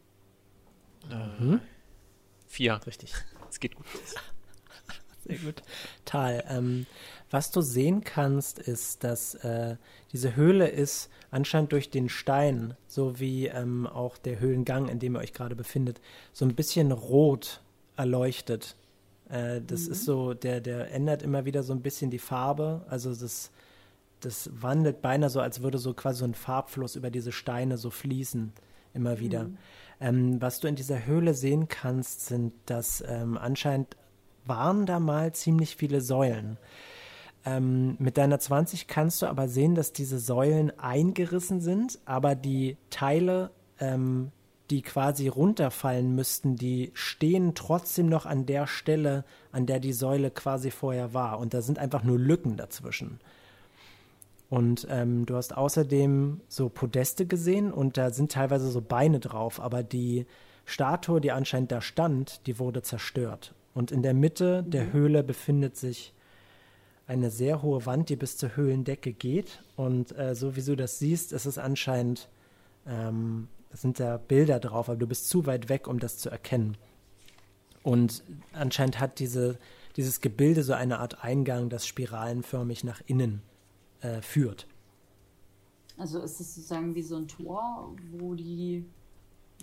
[2.47, 2.79] Vier.
[2.85, 3.13] Richtig.
[3.51, 4.15] Es geht gut los.
[5.27, 5.61] Sehr gut.
[6.05, 6.85] Tal, ähm,
[7.29, 9.75] was du sehen kannst, ist, dass äh,
[10.13, 15.15] diese Höhle ist anscheinend durch den Stein, so wie ähm, auch der Höhlengang, in dem
[15.15, 16.01] ihr euch gerade befindet,
[16.33, 17.61] so ein bisschen rot
[17.97, 18.75] erleuchtet.
[19.29, 22.85] Äh, das ist so, der, der ändert immer wieder so ein bisschen die Farbe.
[22.89, 23.51] Also das,
[24.21, 27.89] das wandelt beinahe so, als würde so quasi so ein Farbfluss über diese Steine so
[27.89, 28.53] fließen,
[28.93, 29.49] immer wieder.
[30.01, 33.95] Ähm, was du in dieser Höhle sehen kannst, sind, dass ähm, anscheinend
[34.45, 36.57] waren da mal ziemlich viele Säulen.
[37.45, 42.77] Ähm, mit deiner 20 kannst du aber sehen, dass diese Säulen eingerissen sind, aber die
[42.89, 44.31] Teile, ähm,
[44.69, 50.31] die quasi runterfallen müssten, die stehen trotzdem noch an der Stelle, an der die Säule
[50.31, 51.39] quasi vorher war.
[51.39, 53.19] Und da sind einfach nur Lücken dazwischen.
[54.51, 59.61] Und ähm, du hast außerdem so Podeste gesehen und da sind teilweise so Beine drauf,
[59.61, 60.25] aber die
[60.65, 63.55] Statue, die anscheinend da stand, die wurde zerstört.
[63.73, 66.13] Und in der Mitte der Höhle befindet sich
[67.07, 69.63] eine sehr hohe Wand, die bis zur Höhlendecke geht.
[69.77, 72.27] Und äh, so wie du das siehst, ist es anscheinend,
[72.85, 76.29] ähm, es sind da Bilder drauf, aber du bist zu weit weg, um das zu
[76.29, 76.75] erkennen.
[77.83, 79.57] Und anscheinend hat diese,
[79.95, 83.43] dieses Gebilde so eine Art Eingang, das spiralenförmig nach innen
[84.01, 84.67] äh, führt.
[85.97, 88.85] Also ist es sozusagen wie so ein Tor, wo die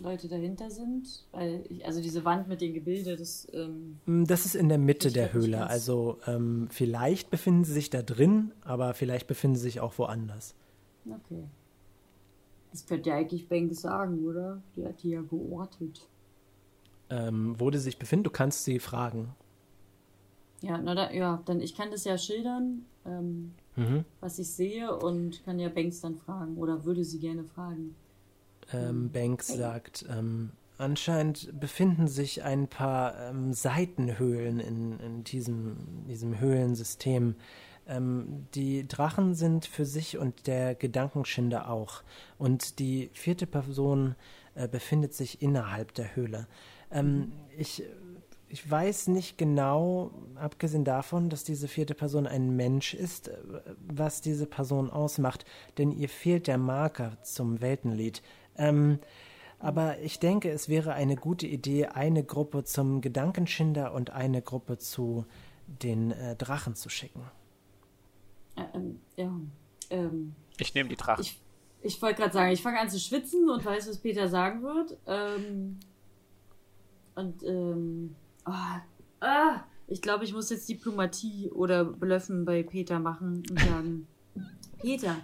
[0.00, 1.24] Leute dahinter sind?
[1.32, 4.78] Weil ich, also diese Wand mit den Gebilde, das ähm, Mm, Das ist in der
[4.78, 5.66] Mitte der Höhle.
[5.66, 10.54] Also ähm, vielleicht befinden sie sich da drin, aber vielleicht befinden sie sich auch woanders.
[11.06, 11.44] okay.
[12.70, 14.62] Das könnte ja eigentlich Banks sagen, oder?
[14.76, 16.06] Die hat die ja geortet.
[17.10, 19.34] Ähm, wo die sich befinden, du kannst sie fragen.
[20.60, 24.04] Ja, na da, ja, dann ich kann das ja schildern, ähm, Mhm.
[24.20, 27.94] was ich sehe und kann ja Banks dann fragen oder würde sie gerne fragen.
[28.72, 35.76] Ähm, Banks sagt, ähm, anscheinend befinden sich ein paar ähm, Seitenhöhlen in, in diesem,
[36.08, 37.36] diesem Höhlensystem.
[37.86, 42.02] Ähm, die Drachen sind für sich und der Gedankenschinder auch.
[42.36, 44.16] Und die vierte Person
[44.54, 46.46] äh, befindet sich innerhalb der Höhle.
[46.90, 47.84] Ähm, ich,
[48.48, 53.36] ich weiß nicht genau, abgesehen davon, dass diese vierte Person ein Mensch ist, äh,
[53.86, 55.44] was diese Person ausmacht,
[55.76, 58.22] denn ihr fehlt der Marker zum Weltenlied.
[58.56, 58.98] Ähm,
[59.58, 64.78] aber ich denke, es wäre eine gute Idee, eine Gruppe zum Gedankenschinder und eine Gruppe
[64.78, 65.26] zu
[65.66, 67.22] den äh, Drachen zu schicken.
[68.56, 69.32] Äh, ähm, ja,
[69.90, 71.22] ähm, Ich nehme die Drachen.
[71.22, 71.40] ich,
[71.82, 74.96] ich wollte gerade sagen, ich fange an zu schwitzen und weiß, was Peter sagen wird.
[75.06, 75.80] Ähm,
[77.14, 77.42] und
[78.48, 78.82] ähm,
[79.20, 84.06] ah, ich glaube, ich muss jetzt Diplomatie oder Blöffen bei Peter machen und sagen,
[84.78, 85.16] Peter,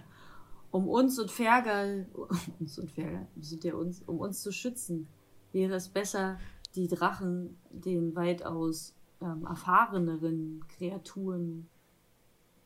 [0.71, 2.07] um uns und Fergal,
[2.59, 5.07] uns und Fergal, sind ja uns, um uns zu schützen,
[5.51, 6.37] wäre es besser,
[6.75, 11.67] die Drachen den weitaus ähm, erfahreneren Kreaturen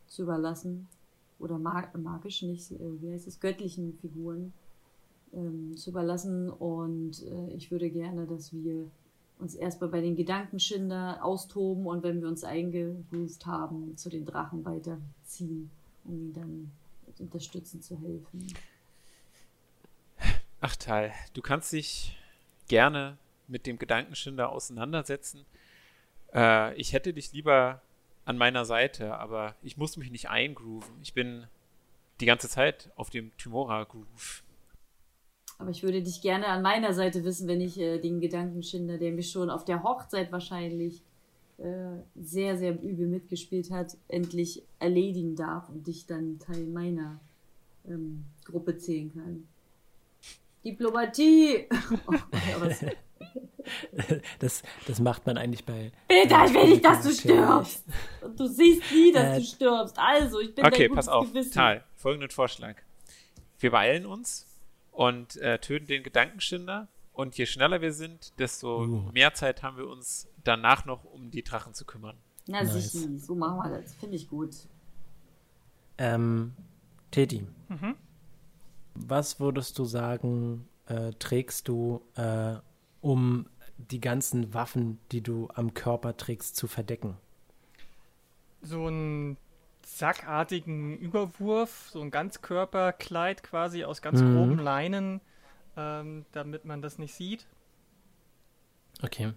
[0.07, 0.87] zu überlassen
[1.37, 4.53] oder mag magisch nicht, äh, wie heißt es, göttlichen Figuren
[5.33, 6.49] ähm, zu überlassen.
[6.49, 8.89] Und äh, ich würde gerne, dass wir
[9.39, 14.65] uns erstmal bei den Gedankenschinder austoben und wenn wir uns eingegroovt haben, zu den Drachen
[14.65, 15.71] weiterziehen,
[16.03, 16.71] um ihn dann
[17.19, 18.47] unterstützen zu helfen.
[20.61, 22.17] Ach Tal, du kannst dich
[22.67, 25.45] gerne mit dem Gedankenschinder auseinandersetzen.
[26.33, 27.81] Äh, ich hätte dich lieber
[28.25, 30.93] an meiner Seite, aber ich muss mich nicht eingrooven.
[31.01, 31.47] Ich bin
[32.19, 34.43] die ganze Zeit auf dem Timora-Groove.
[35.59, 39.11] Aber ich würde dich gerne an meiner Seite wissen, wenn ich äh, den Gedankenschinder, der
[39.11, 41.03] mich schon auf der Hochzeit wahrscheinlich
[41.57, 47.19] äh, sehr, sehr übel mitgespielt hat, endlich erledigen darf und dich dann Teil meiner
[47.85, 49.49] ähm, Gruppe zählen kann.
[50.63, 51.67] Diplomatie!
[52.07, 52.13] oh,
[54.39, 55.91] das, das macht man eigentlich bei.
[56.07, 57.83] Peter, ich will nicht, dass du stirbst!
[58.21, 59.99] Und du siehst nie, dass äh, du stirbst.
[59.99, 61.27] Also, ich bin Okay, pass auf.
[61.27, 61.51] Gewissen.
[61.51, 62.77] Tal, folgenden Vorschlag.
[63.59, 64.48] Wir beeilen uns
[64.99, 66.89] und äh, töten den Gedankenschinder.
[67.13, 69.11] Und je schneller wir sind, desto uh.
[69.13, 72.17] mehr Zeit haben wir uns danach noch um die Drachen zu kümmern.
[72.47, 72.91] Na nice.
[72.91, 73.95] sicher, so machen wir das.
[73.95, 74.49] Finde ich gut.
[75.97, 76.51] Ähm,
[77.11, 77.95] Teti, mhm.
[78.93, 82.55] was würdest du sagen, äh, trägst du, äh,
[82.99, 87.15] um die ganzen Waffen, die du am Körper trägst, zu verdecken?
[88.61, 89.37] So einen
[89.99, 94.35] sackartigen Überwurf, so ein Ganzkörperkleid quasi aus ganz mhm.
[94.35, 95.21] groben Leinen,
[95.77, 97.45] ähm, damit man das nicht sieht.
[99.03, 99.33] Okay.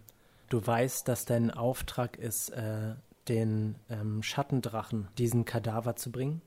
[0.49, 2.95] Du weißt, dass dein Auftrag ist, äh,
[3.29, 6.43] den ähm, Schattendrachen, diesen Kadaver zu bringen.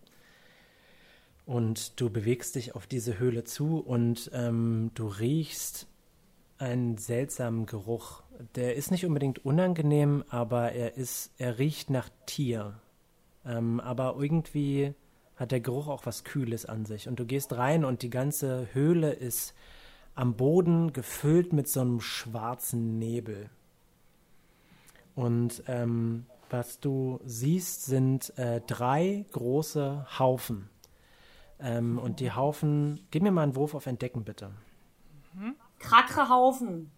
[1.45, 5.87] Und du bewegst dich auf diese Höhle zu und ähm, du riechst
[6.57, 8.23] einen seltsamen Geruch.
[8.55, 12.79] Der ist nicht unbedingt unangenehm, aber er ist, er riecht nach Tier.
[13.45, 14.93] Ähm, aber irgendwie
[15.35, 17.07] hat der Geruch auch was Kühles an sich.
[17.07, 19.53] Und du gehst rein und die ganze Höhle ist
[20.15, 23.49] am Boden gefüllt mit so einem schwarzen Nebel.
[25.13, 30.69] Und ähm, was du siehst, sind äh, drei große Haufen.
[31.59, 34.51] Ähm, und die Haufen, gib mir mal einen Wurf auf Entdecken, bitte.
[35.33, 35.55] Mhm.
[35.79, 36.91] Krackerhaufen.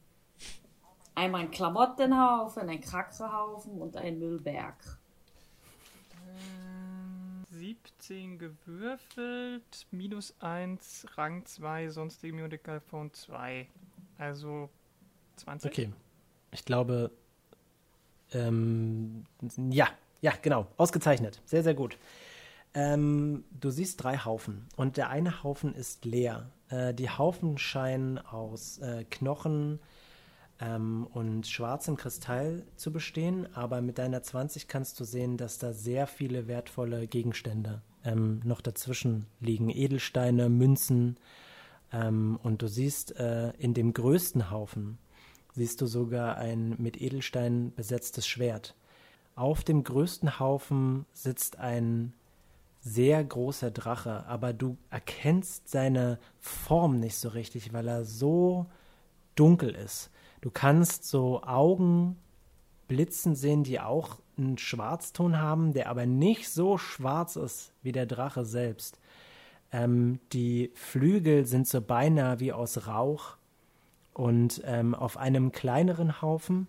[1.15, 4.75] Einmal ein Klamottenhaufen, ein Krackerhaufen und ein Müllberg.
[7.51, 13.67] 17 gewürfelt, minus 1, Rang 2, sonstige Medical Phone 2.
[14.17, 14.69] Also
[15.37, 15.71] 20.
[15.71, 15.93] Okay.
[16.51, 17.11] Ich glaube,
[18.33, 19.25] ähm,
[19.69, 19.89] ja,
[20.21, 20.67] ja, genau.
[20.77, 21.41] Ausgezeichnet.
[21.45, 21.97] Sehr, sehr gut.
[22.73, 26.49] Ähm, du siehst drei Haufen und der eine Haufen ist leer.
[26.69, 29.79] Äh, die Haufen scheinen aus äh, Knochen
[30.59, 35.73] ähm, und schwarzem Kristall zu bestehen, aber mit deiner 20 kannst du sehen, dass da
[35.73, 39.69] sehr viele wertvolle Gegenstände ähm, noch dazwischen liegen.
[39.69, 41.17] Edelsteine, Münzen.
[41.91, 44.97] Ähm, und du siehst äh, in dem größten Haufen
[45.57, 48.75] siehst du sogar ein mit Edelsteinen besetztes Schwert.
[49.35, 52.13] Auf dem größten Haufen sitzt ein
[52.79, 58.67] sehr großer Drache, aber du erkennst seine Form nicht so richtig, weil er so
[59.35, 60.11] dunkel ist.
[60.41, 62.17] Du kannst so Augen
[62.87, 68.05] blitzen sehen, die auch einen Schwarzton haben, der aber nicht so schwarz ist wie der
[68.05, 68.99] Drache selbst.
[69.71, 73.37] Ähm, die Flügel sind so beinahe wie aus Rauch
[74.13, 76.67] und ähm, auf einem kleineren Haufen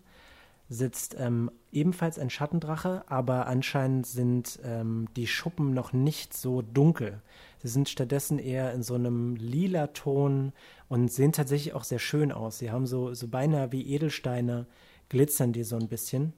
[0.69, 7.23] sitzt ähm, ebenfalls ein Schattendrache, aber anscheinend sind ähm, die Schuppen noch nicht so dunkel.
[7.63, 10.53] Sie sind stattdessen eher in so einem lila Ton
[10.89, 12.59] und sehen tatsächlich auch sehr schön aus.
[12.59, 14.67] Sie haben so, so beinahe wie Edelsteine,
[15.09, 16.35] glitzern die so ein bisschen.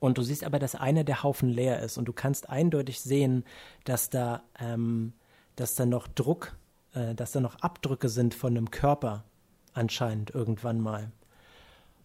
[0.00, 3.44] Und du siehst aber, dass einer der Haufen leer ist und du kannst eindeutig sehen,
[3.84, 5.12] dass da, ähm,
[5.56, 6.56] dass da noch Druck,
[6.94, 9.24] äh, dass da noch Abdrücke sind von einem Körper
[9.72, 11.10] anscheinend irgendwann mal.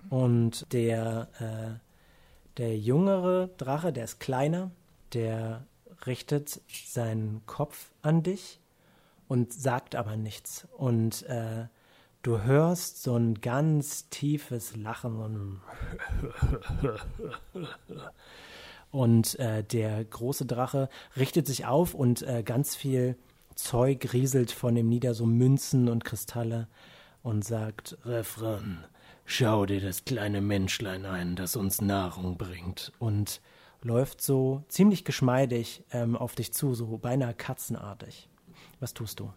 [0.09, 4.71] Und der, äh, der jüngere Drache, der ist kleiner,
[5.13, 5.65] der
[6.07, 8.59] richtet seinen Kopf an dich
[9.27, 10.67] und sagt aber nichts.
[10.77, 11.67] Und äh,
[12.21, 15.61] du hörst so ein ganz tiefes Lachen
[18.91, 23.17] und äh, der große Drache richtet sich auf und äh, ganz viel
[23.55, 26.67] Zeug rieselt von ihm nieder, so Münzen und Kristalle
[27.21, 28.83] und sagt, Refrain,
[29.25, 33.41] schau dir das kleine Menschlein ein, das uns Nahrung bringt und
[33.83, 38.29] läuft so ziemlich geschmeidig ähm, auf dich zu, so beinahe katzenartig.
[38.79, 39.33] Was tust du?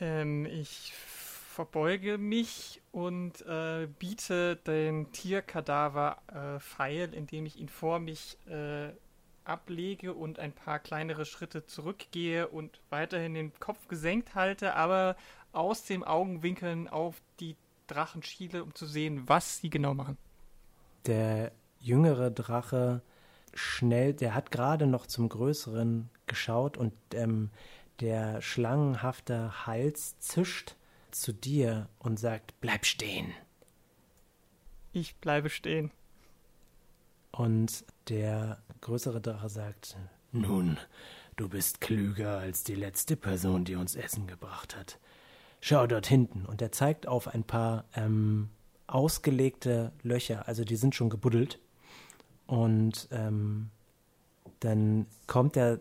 [0.00, 7.98] Ähm, ich verbeuge mich und äh, biete den Tierkadaver äh, feil, indem ich ihn vor
[7.98, 8.90] mich äh,
[9.44, 15.16] ablege und ein paar kleinere Schritte zurückgehe und weiterhin den Kopf gesenkt halte, aber
[15.52, 20.18] aus dem Augenwinkeln auf die Drachen schiele, um zu sehen, was sie genau machen.
[21.06, 23.02] Der jüngere Drache
[23.54, 27.50] schnell, der hat gerade noch zum Größeren geschaut und ähm,
[28.00, 30.76] der schlangenhafte Hals zischt
[31.10, 33.32] zu dir und sagt, bleib stehen.
[34.92, 35.90] Ich bleibe stehen.
[37.30, 39.96] Und der größere Drache sagt,
[40.32, 40.78] nun,
[41.36, 44.98] du bist klüger als die letzte Person, die uns Essen gebracht hat.
[45.60, 46.46] Schau dort hinten.
[46.46, 48.50] Und er zeigt auf ein paar ähm,
[48.86, 51.58] ausgelegte Löcher, also die sind schon gebuddelt.
[52.48, 53.68] Und ähm,
[54.60, 55.78] dann kommt er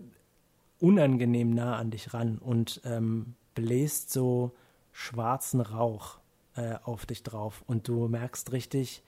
[0.79, 4.51] unangenehm nah an dich ran und ähm, bläst so
[4.91, 6.19] schwarzen Rauch
[6.55, 7.63] äh, auf dich drauf.
[7.67, 9.01] Und du merkst richtig,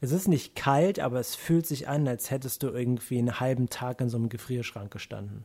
[0.00, 3.68] es ist nicht kalt, aber es fühlt sich an, als hättest du irgendwie einen halben
[3.68, 5.44] Tag in so einem Gefrierschrank gestanden.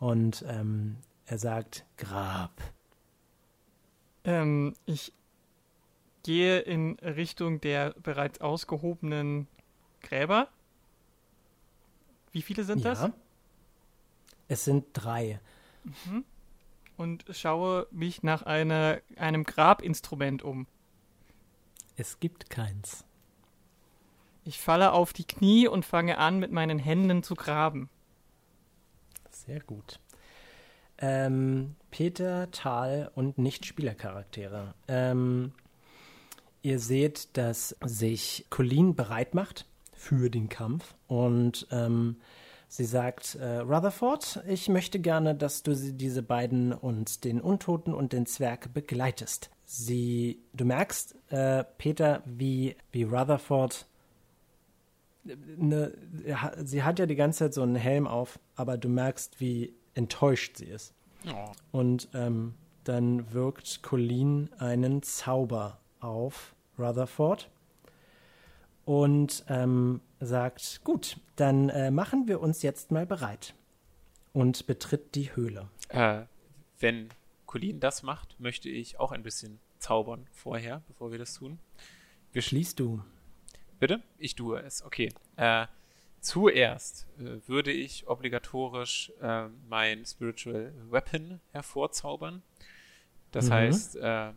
[0.00, 0.96] Und ähm,
[1.26, 2.60] er sagt, Grab.
[4.24, 5.12] Ähm, ich
[6.24, 9.46] gehe in Richtung der bereits ausgehobenen
[10.00, 10.48] Gräber.
[12.32, 12.94] Wie viele sind ja.
[12.94, 13.10] das?
[14.48, 15.40] Es sind drei.
[15.84, 16.24] Mhm.
[16.96, 20.66] Und schaue mich nach einer, einem Grabinstrument um.
[21.96, 23.04] Es gibt keins.
[24.44, 27.88] Ich falle auf die Knie und fange an, mit meinen Händen zu graben.
[29.30, 30.00] Sehr gut.
[30.98, 34.74] Ähm, Peter, Tal und Nicht-Spielercharaktere.
[34.88, 35.52] Ähm,
[36.62, 39.66] ihr seht, dass sich Colleen bereit macht
[40.00, 42.16] für den Kampf und ähm,
[42.68, 48.14] sie sagt, äh, Rutherford, ich möchte gerne, dass du diese beiden und den Untoten und
[48.14, 49.50] den Zwerg begleitest.
[49.66, 53.86] Sie, du merkst, äh, Peter, wie, wie Rutherford
[55.60, 55.92] eine,
[56.64, 60.56] sie hat ja die ganze Zeit so einen Helm auf, aber du merkst, wie enttäuscht
[60.56, 60.94] sie ist.
[61.28, 61.52] Oh.
[61.72, 67.50] Und ähm, dann wirkt Colleen einen Zauber auf Rutherford
[68.90, 73.54] und ähm, sagt, gut, dann äh, machen wir uns jetzt mal bereit
[74.32, 75.68] und betritt die Höhle.
[75.90, 76.22] Äh,
[76.80, 77.08] wenn
[77.46, 81.60] Colleen das macht, möchte ich auch ein bisschen zaubern vorher, bevor wir das tun.
[82.32, 83.00] Wir Schließt du.
[83.78, 84.02] Bitte?
[84.18, 85.12] Ich tue es, okay.
[85.36, 85.68] Äh,
[86.20, 92.42] zuerst äh, würde ich obligatorisch äh, mein Spiritual Weapon hervorzaubern.
[93.30, 93.52] Das Mhm.
[93.52, 94.32] heißt, äh,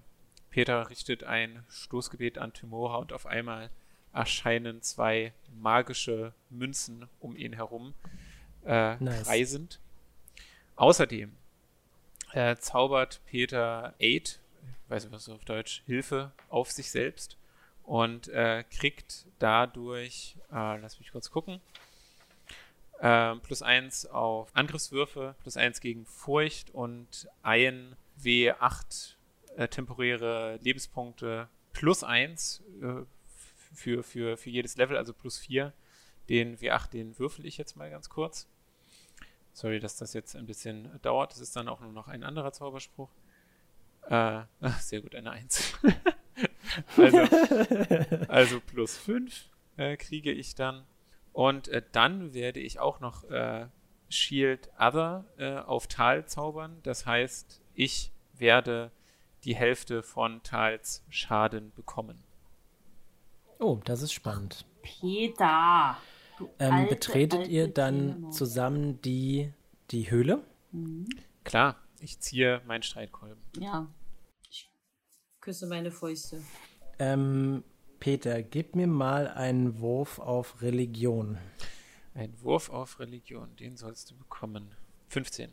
[0.51, 3.71] Peter richtet ein Stoßgebet an Timora und auf einmal
[4.13, 7.93] erscheinen zwei magische Münzen um ihn herum
[8.65, 9.23] äh, Nice.
[9.27, 9.79] kreisend.
[10.75, 11.35] Außerdem
[12.33, 14.39] äh, zaubert Peter Aid,
[14.85, 17.37] ich weiß nicht was auf Deutsch, Hilfe auf sich selbst
[17.83, 21.59] und äh, kriegt dadurch, äh, lass mich kurz gucken,
[22.99, 29.15] äh, plus eins auf Angriffswürfe, plus eins gegen Furcht und ein W8
[29.57, 33.03] äh, temporäre Lebenspunkte plus eins äh,
[33.73, 35.73] für, für, für jedes Level, also plus vier.
[36.29, 38.47] Den W8, den würfel ich jetzt mal ganz kurz.
[39.51, 41.31] Sorry, dass das jetzt ein bisschen dauert.
[41.31, 43.09] Das ist dann auch nur noch ein anderer Zauberspruch.
[44.07, 45.77] Äh, ach, sehr gut, eine Eins.
[46.97, 47.17] also,
[48.27, 50.85] also plus 5 äh, kriege ich dann.
[51.33, 53.67] Und äh, dann werde ich auch noch äh,
[54.09, 56.79] Shield Other äh, auf Tal zaubern.
[56.83, 58.91] Das heißt, ich werde
[59.43, 62.23] die Hälfte von Tals Schaden bekommen.
[63.59, 64.65] Oh, das ist spannend.
[64.81, 65.97] Peter.
[66.59, 68.31] Ähm, alte, betretet alte ihr dann Dämon.
[68.31, 69.53] zusammen die,
[69.91, 70.43] die Höhle?
[70.71, 71.07] Mhm.
[71.43, 73.41] Klar, ich ziehe meinen Streitkolben.
[73.59, 73.87] Ja.
[74.49, 74.69] Ich
[75.39, 76.41] küsse meine Fäuste.
[76.99, 77.63] Ähm,
[77.99, 81.37] Peter, gib mir mal einen Wurf auf Religion.
[82.13, 84.75] Ein Wurf auf Religion, den sollst du bekommen.
[85.07, 85.51] 15.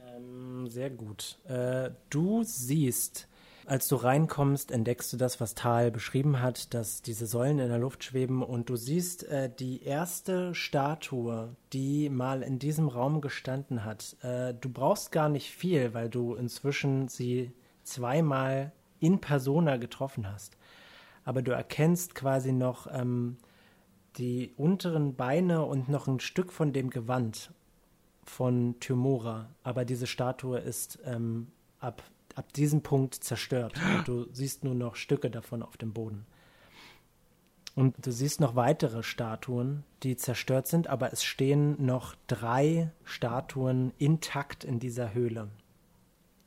[0.00, 1.38] Ähm, sehr gut.
[1.44, 3.28] Äh, du siehst,
[3.66, 7.78] als du reinkommst, entdeckst du das, was Tal beschrieben hat, dass diese Säulen in der
[7.78, 13.84] Luft schweben und du siehst äh, die erste Statue, die mal in diesem Raum gestanden
[13.84, 14.16] hat.
[14.22, 17.52] Äh, du brauchst gar nicht viel, weil du inzwischen sie
[17.84, 20.56] zweimal in persona getroffen hast.
[21.24, 23.36] Aber du erkennst quasi noch ähm,
[24.16, 27.52] die unteren Beine und noch ein Stück von dem Gewand
[28.24, 31.48] von Tymora, aber diese Statue ist ähm,
[31.80, 32.02] ab,
[32.36, 36.26] ab diesem Punkt zerstört und du siehst nur noch Stücke davon auf dem Boden.
[37.74, 43.92] Und du siehst noch weitere Statuen, die zerstört sind, aber es stehen noch drei Statuen
[43.96, 45.48] intakt in dieser Höhle.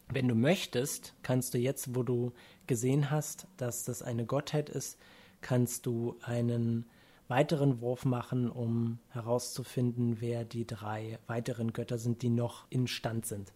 [0.10, 2.34] Wenn du möchtest, kannst du jetzt, wo du
[2.68, 5.00] gesehen hast, dass das eine Gottheit ist,
[5.42, 6.86] kannst du einen
[7.28, 13.26] weiteren Wurf machen, um herauszufinden, wer die drei weiteren Götter sind, die noch in Stand
[13.26, 13.54] sind.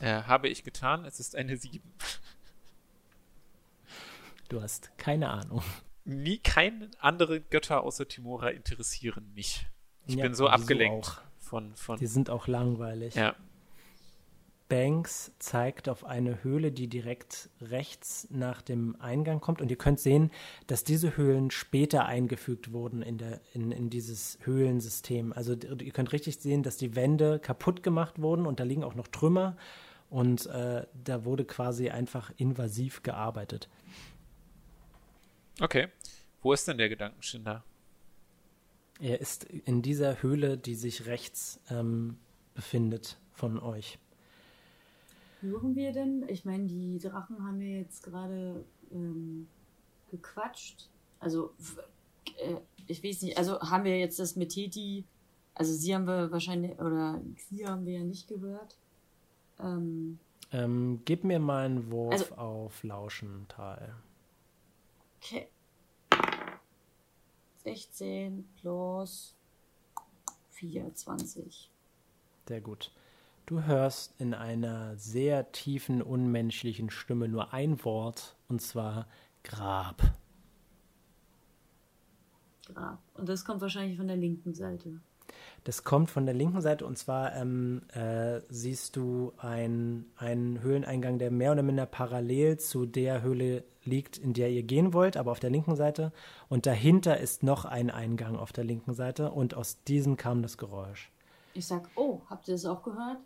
[0.00, 1.82] Äh, habe ich getan, es ist eine 7.
[4.48, 5.62] Du hast keine Ahnung.
[6.04, 9.66] nie, keine anderen Götter außer Timora interessieren mich.
[10.06, 11.20] Ich Ja, bin so abgelenkt auch?
[11.38, 11.98] von, von.
[11.98, 13.14] Die sind auch langweilig.
[13.14, 13.34] Ja.
[14.70, 19.62] Banks zeigt auf eine Höhle, die direkt rechts nach dem Eingang kommt.
[19.62, 20.30] Und ihr könnt sehen,
[20.66, 25.32] dass diese Höhlen später eingefügt wurden in, der, in, in dieses Höhlensystem.
[25.32, 28.94] Also ihr könnt richtig sehen, dass die Wände kaputt gemacht wurden und da liegen auch
[28.94, 29.56] noch Trümmer.
[30.10, 33.68] Und äh, da wurde quasi einfach invasiv gearbeitet.
[35.60, 35.88] Okay.
[36.40, 37.64] Wo ist denn der Gedankenschinder?
[39.00, 42.16] Er ist in dieser Höhle, die sich rechts ähm,
[42.54, 43.98] befindet von euch.
[45.40, 46.24] Hören wir denn?
[46.28, 49.46] Ich meine, die Drachen haben wir jetzt gerade ähm,
[50.10, 50.88] gequatscht.
[51.20, 51.52] Also,
[52.38, 52.56] äh,
[52.86, 55.04] ich weiß nicht, also haben wir jetzt das mit Teti,
[55.54, 58.76] also sie haben wir wahrscheinlich, oder sie haben wir ja nicht gehört.
[59.60, 60.18] Ähm,
[60.50, 63.94] Ähm, gib mir mal einen Wurf Also- auf Lauschental.
[65.20, 65.48] okay.
[67.64, 69.34] 16 plus
[70.50, 71.70] 24.
[72.46, 72.90] Sehr gut.
[73.44, 79.06] Du hörst in einer sehr tiefen, unmenschlichen Stimme nur ein Wort, und zwar
[79.44, 80.02] Grab.
[82.66, 82.98] Grab.
[83.14, 85.00] Und das kommt wahrscheinlich von der linken Seite.
[85.68, 91.18] Das kommt von der linken Seite, und zwar ähm, äh, siehst du ein- einen Höhleneingang,
[91.18, 95.30] der mehr oder minder parallel zu der Höhle liegt, in der ihr gehen wollt, aber
[95.30, 96.10] auf der linken Seite.
[96.48, 100.56] Und dahinter ist noch ein Eingang auf der linken Seite, und aus diesem kam das
[100.56, 101.10] Geräusch.
[101.52, 103.18] Ich sag, oh, habt ihr das auch gehört?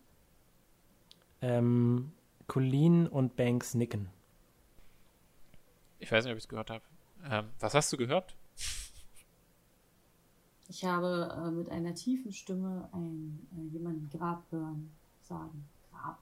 [1.42, 2.10] Ähm,
[2.48, 4.08] Colleen und Banks nicken.
[6.00, 6.82] Ich weiß nicht, ob ich es gehört habe.
[7.30, 8.34] Ähm, was hast du gehört?
[10.68, 14.90] Ich habe äh, mit einer tiefen Stimme ein, äh, jemanden Grab hören
[15.20, 15.68] sagen.
[15.90, 16.18] Grab.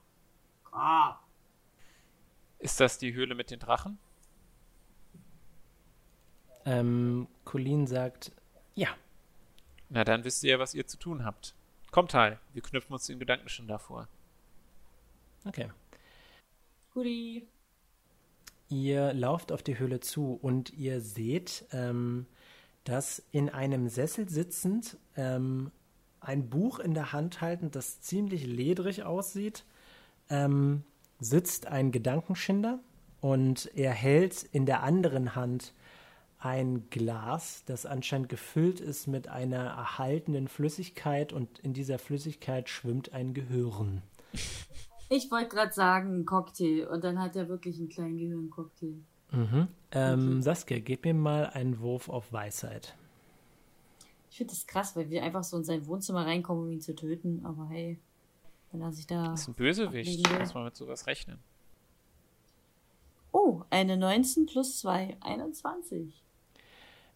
[0.63, 1.23] Grab.
[2.59, 3.97] Ist das die Höhle mit den Drachen?
[6.65, 8.31] Ähm, Colleen sagt,
[8.75, 8.89] ja,
[9.89, 11.55] Na, dann wisst ihr ja, was ihr zu tun habt.
[11.89, 14.07] Kommt, Tal, wir knüpfen uns den Gedanken schon davor.
[15.45, 15.71] okay.
[16.93, 17.47] Guti.
[18.69, 22.25] Ihr lauft auf die Höhle zu und ihr seht, ähm,
[22.83, 25.71] dass in einem Sessel sitzend, ähm,
[26.19, 29.65] ein Buch in der Hand haltend, das ziemlich ledrig aussieht,
[30.29, 30.83] ähm,
[31.19, 32.79] sitzt ein Gedankenschinder
[33.19, 35.73] und er hält in der anderen Hand
[36.39, 43.13] ein Glas, das anscheinend gefüllt ist mit einer erhaltenen Flüssigkeit und in dieser Flüssigkeit schwimmt
[43.13, 44.01] ein Gehirn.
[45.09, 46.87] Ich wollte gerade sagen, Cocktail.
[46.87, 49.03] Und dann hat er wirklich einen kleinen Gehirncocktail.
[49.31, 49.67] Mhm.
[49.91, 50.41] Ähm.
[50.41, 52.95] Saskia, gib mir mal einen Wurf auf Weisheit.
[54.29, 56.95] Ich finde das krass, weil wir einfach so in sein Wohnzimmer reinkommen, um ihn zu
[56.95, 57.45] töten.
[57.45, 57.99] Aber hey,
[58.71, 59.29] wenn er sich da.
[59.29, 60.39] Das ist ein Bösewicht.
[60.39, 61.39] Muss man mit sowas rechnen.
[63.33, 66.23] Oh, eine 19 plus 2, 21.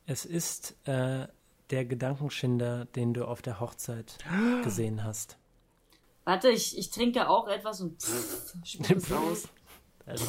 [0.06, 1.28] Es ist äh,
[1.70, 4.18] der Gedankenschinder, den du auf der Hochzeit
[4.64, 5.38] gesehen hast.
[6.24, 8.56] Warte, ich, ich trinke auch etwas und pff,
[8.90, 9.48] es aus.
[10.06, 10.26] Also,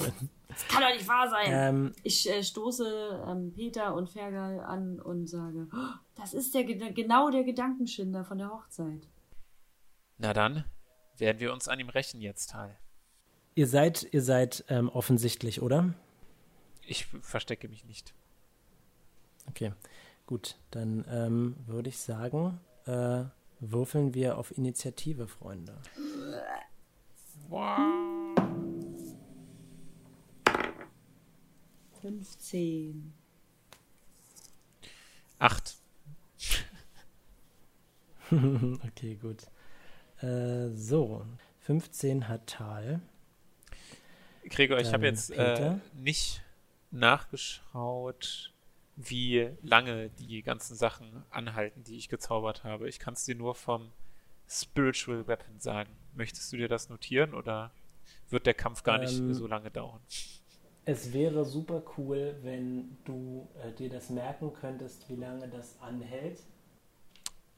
[0.48, 1.46] Das kann doch nicht wahr sein.
[1.50, 6.64] ähm, Ich äh, stoße ähm, Peter und Fergal an und sage, "Oh, das ist der
[6.64, 9.06] genau der Gedankenschinder von der Hochzeit.
[10.18, 10.64] Na dann,
[11.18, 12.78] werden wir uns an ihm rächen jetzt, Tal.
[13.54, 15.92] ihr seid, ihr seid ähm, offensichtlich, oder?
[16.86, 18.14] Ich verstecke mich nicht.
[19.48, 19.72] Okay,
[20.26, 20.56] gut.
[20.70, 23.24] Dann ähm, würde ich sagen, äh,
[23.60, 25.76] würfeln wir auf Initiative, Freunde.
[27.48, 28.25] Wow.
[32.06, 33.12] 15.
[35.40, 35.76] Acht.
[38.30, 39.42] okay, gut.
[40.20, 41.26] Äh, so,
[41.62, 43.00] 15 hat Tal.
[44.48, 46.44] Gregor, ich Dann habe jetzt äh, nicht
[46.92, 48.54] nachgeschaut,
[48.94, 52.88] wie lange die ganzen Sachen anhalten, die ich gezaubert habe.
[52.88, 53.90] Ich kann es dir nur vom
[54.48, 55.90] Spiritual Weapon sagen.
[56.14, 57.72] Möchtest du dir das notieren oder
[58.30, 60.00] wird der Kampf gar nicht Ähm, so lange dauern?
[60.88, 66.38] Es wäre super cool, wenn du äh, dir das merken könntest, wie lange das anhält.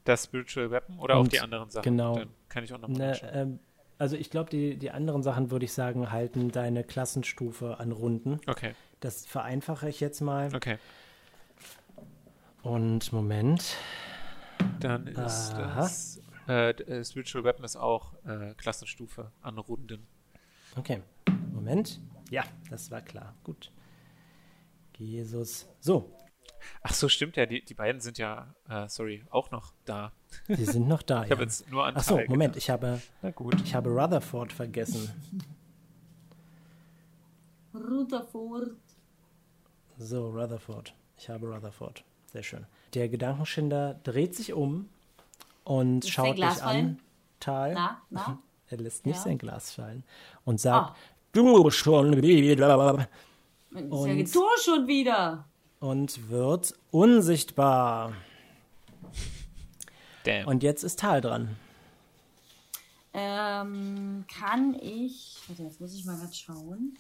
[0.05, 1.85] Das Spiritual Weapon oder auch Und die anderen Sachen?
[1.85, 2.17] genau.
[2.17, 3.59] Dann kann ich auch nochmal Ne, ähm,
[3.99, 8.41] also ich glaube, die, die anderen Sachen, würde ich sagen, halten deine Klassenstufe an Runden.
[8.47, 10.55] Okay, Das vereinfache ich jetzt mal.
[10.55, 10.79] okay.
[12.63, 13.77] Und Moment.
[14.81, 15.81] Dann ist Aha.
[15.81, 20.07] das äh, äh, Spiritual Weapon ist auch äh, Klassenstufe an Runden.
[20.77, 21.03] Okay.
[21.53, 22.01] Moment.
[22.31, 23.35] Ja, das war klar.
[23.45, 23.73] Gut.
[24.97, 25.69] Jesus.
[25.81, 26.15] So,
[26.83, 27.47] Ach so, stimmt ja.
[27.47, 30.13] Die, die beiden sind ja, äh, sorry, auch noch da.
[30.49, 31.23] die sind noch da.
[31.23, 31.37] Ich ja.
[31.37, 32.57] habe jetzt nur an Ach so, Tal Moment, gedacht.
[32.65, 33.61] ich habe, Na gut.
[33.63, 35.09] ich habe Rutherford vergessen.
[37.75, 38.73] Rutherford.
[39.99, 40.95] So, Rutherford.
[41.17, 42.05] Ich habe Rutherford.
[42.33, 42.67] Sehr schön.
[42.95, 44.89] Der Gedankenschinder dreht sich um
[45.65, 47.03] und Lässt schaut sein Glas dich an, fallen?
[47.41, 47.75] Tal.
[47.75, 48.39] Na, na?
[48.71, 49.23] Er lässt nicht Ja.
[49.23, 50.05] sein Glas fallen
[50.45, 50.97] und sagt, Ah.
[51.33, 52.69] Du schon wieder
[53.75, 55.45] Und- du schon wieder.
[55.81, 58.13] und wird unsichtbar.
[60.25, 60.49] Damn.
[60.49, 61.57] Und jetzt ist Tal dran.
[63.15, 65.37] Ähm, kann ich.
[65.49, 66.97] Warte, jetzt muss ich mal grad schauen.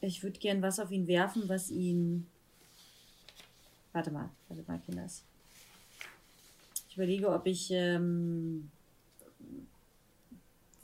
[0.00, 2.26] Ich würde gern was auf ihn werfen, was ihn.
[3.92, 5.24] Warte mal, warte mal, Kinders.
[6.88, 8.70] Ich überlege, ob ich ähm,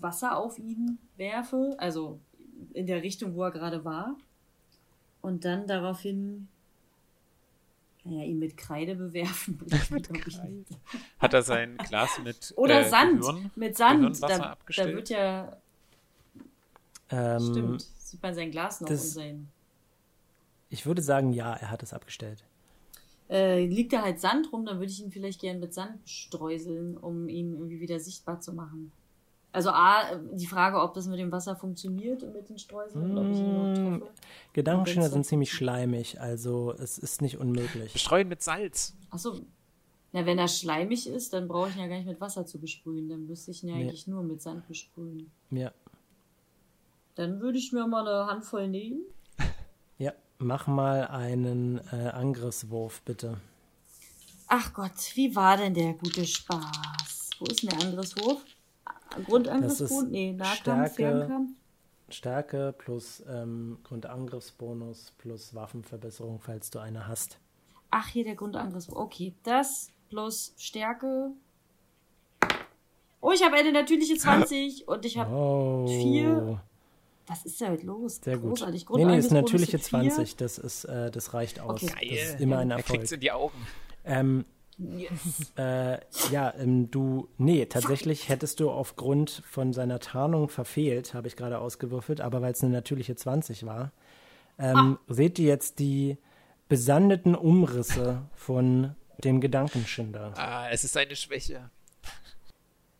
[0.02, 2.18] Wasser auf ihn werfe, also
[2.74, 4.16] in der Richtung, wo er gerade war.
[5.20, 6.48] Und dann daraufhin,
[8.04, 9.58] naja, ihn mit Kreide bewerfen.
[9.90, 10.64] mit Kreide?
[11.18, 13.20] Hat er sein Glas mit Oder äh, Sand.
[13.20, 14.22] Gehirn, mit Sand.
[14.22, 15.56] Da, da wird ja
[17.10, 19.48] Ähm, Stimmt, sieht man sein Glas noch das- und sein.
[20.70, 22.44] Ich würde sagen, ja, er hat es abgestellt.
[23.28, 26.96] Äh, liegt da halt Sand rum, dann würde ich ihn vielleicht gern mit Sand streuseln,
[26.96, 28.90] um ihn irgendwie wieder sichtbar zu machen.
[29.52, 33.26] Also A, die Frage, ob das mit dem Wasser funktioniert und mit den Streuseln, ob
[33.30, 34.00] ich ihn
[34.54, 34.86] treffe.
[34.96, 37.92] Wenn's sind ziemlich schleimig, also es ist nicht unmöglich.
[37.92, 38.94] Bestreuen mit Salz.
[39.10, 39.40] Achso.
[40.14, 42.58] Na, wenn er schleimig ist, dann brauche ich ihn ja gar nicht mit Wasser zu
[42.58, 43.08] besprühen.
[43.08, 43.82] Dann müsste ich ihn ja Nee.
[43.84, 45.30] eigentlich nur mit Sand besprühen.
[45.50, 45.72] Ja,
[47.14, 49.02] Dann würde ich mir mal eine Handvoll nehmen.
[49.98, 50.12] ja.
[50.38, 53.36] Mach mal einen äh, Angriffswurf, bitte.
[54.48, 57.30] Ach Gott, wie war denn der gute Spaß?
[57.38, 58.42] Wo ist denn der Angriffswurf?
[59.26, 59.90] Grundangriffswurf?
[60.04, 60.94] ist Nee, Nahkampf, Stärke.
[60.94, 61.50] Fernkampf?
[62.08, 67.38] Stärke plus ähm, Grundangriffsbonus plus Waffenverbesserung, falls du eine hast.
[67.90, 68.98] Ach, hier der Grundangriffswurf.
[68.98, 71.30] Okay, das plus Stärke.
[73.20, 75.32] Oh, ich habe eine natürliche 20 und ich habe.
[75.34, 75.86] Oh.
[75.86, 76.60] vier.
[77.28, 78.16] Was ist da heute los?
[78.16, 78.50] Sehr gut.
[78.50, 78.86] Großartig.
[78.90, 80.10] Nee, nee, ist Grundangriffsbonus natürliche sind vier.
[80.10, 80.36] 20.
[80.36, 81.82] Das, ist, äh, das reicht aus.
[81.82, 82.16] Okay.
[82.18, 82.98] Das ist immer ein Er Erfolg.
[82.98, 83.66] kriegt's in die Augen.
[84.04, 84.44] Ähm,
[84.78, 85.52] Yes.
[85.56, 85.98] äh,
[86.30, 91.58] ja, ähm, du, nee, tatsächlich hättest du aufgrund von seiner Tarnung verfehlt, habe ich gerade
[91.58, 93.92] ausgewürfelt, aber weil es eine natürliche 20 war,
[94.58, 96.16] ähm, seht ihr jetzt die
[96.68, 100.32] besandeten Umrisse von dem Gedankenschinder.
[100.36, 101.70] Ah, es ist eine Schwäche.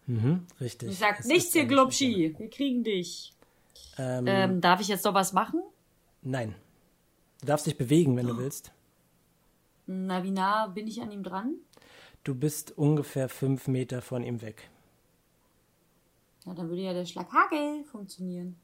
[0.07, 0.91] Mhm, richtig.
[0.91, 2.35] Ich sag Es nichts hier, Glubschi.
[2.39, 3.33] Wir kriegen dich.
[3.99, 5.63] Ähm, Ähm, darf ich jetzt noch was machen?
[6.23, 6.55] Nein.
[7.41, 8.17] Du darfst dich bewegen, Oh.
[8.17, 8.73] wenn du willst.
[9.87, 11.57] Na, wie nah bin ich an ihm dran?
[12.25, 14.71] Du bist ungefähr fünf Meter von ihm weg.
[16.47, 18.57] Ja, dann würde ja der Schlaghagel funktionieren.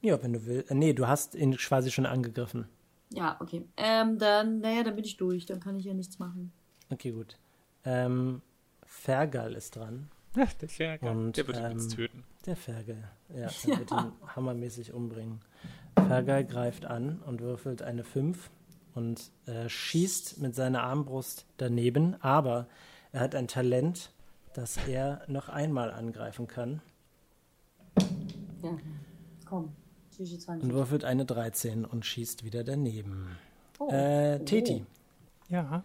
[0.00, 0.70] Ja, wenn du willst.
[0.70, 2.66] Äh, nee, du hast ihn quasi schon angegriffen.
[3.10, 3.64] Ja, okay.
[3.76, 5.46] Ähm, dann, naja, dann bin ich durch.
[5.46, 6.52] Dann kann ich ja nichts machen.
[6.90, 7.38] Okay, gut.
[7.84, 8.42] Ähm,
[8.84, 10.08] Fergal ist dran.
[10.36, 11.08] Ja, der Ferkel.
[11.08, 12.24] Und, der wird ihn jetzt ähm, töten.
[12.46, 13.10] Der Fergal.
[13.30, 15.40] Ja, er wird ihn hammermäßig umbringen.
[15.94, 18.50] Fergal greift an und würfelt eine 5
[18.98, 22.66] und äh, schießt mit seiner Armbrust daneben, aber
[23.12, 24.10] er hat ein Talent,
[24.54, 26.80] dass er noch einmal angreifen kann
[28.62, 28.76] Ja,
[29.48, 29.72] komm.
[30.10, 30.64] Psyche 20.
[30.64, 33.38] und würfelt eine 13 und schießt wieder daneben.
[33.78, 33.88] Oh.
[33.88, 34.84] Äh, Teti,
[35.48, 35.84] Ja.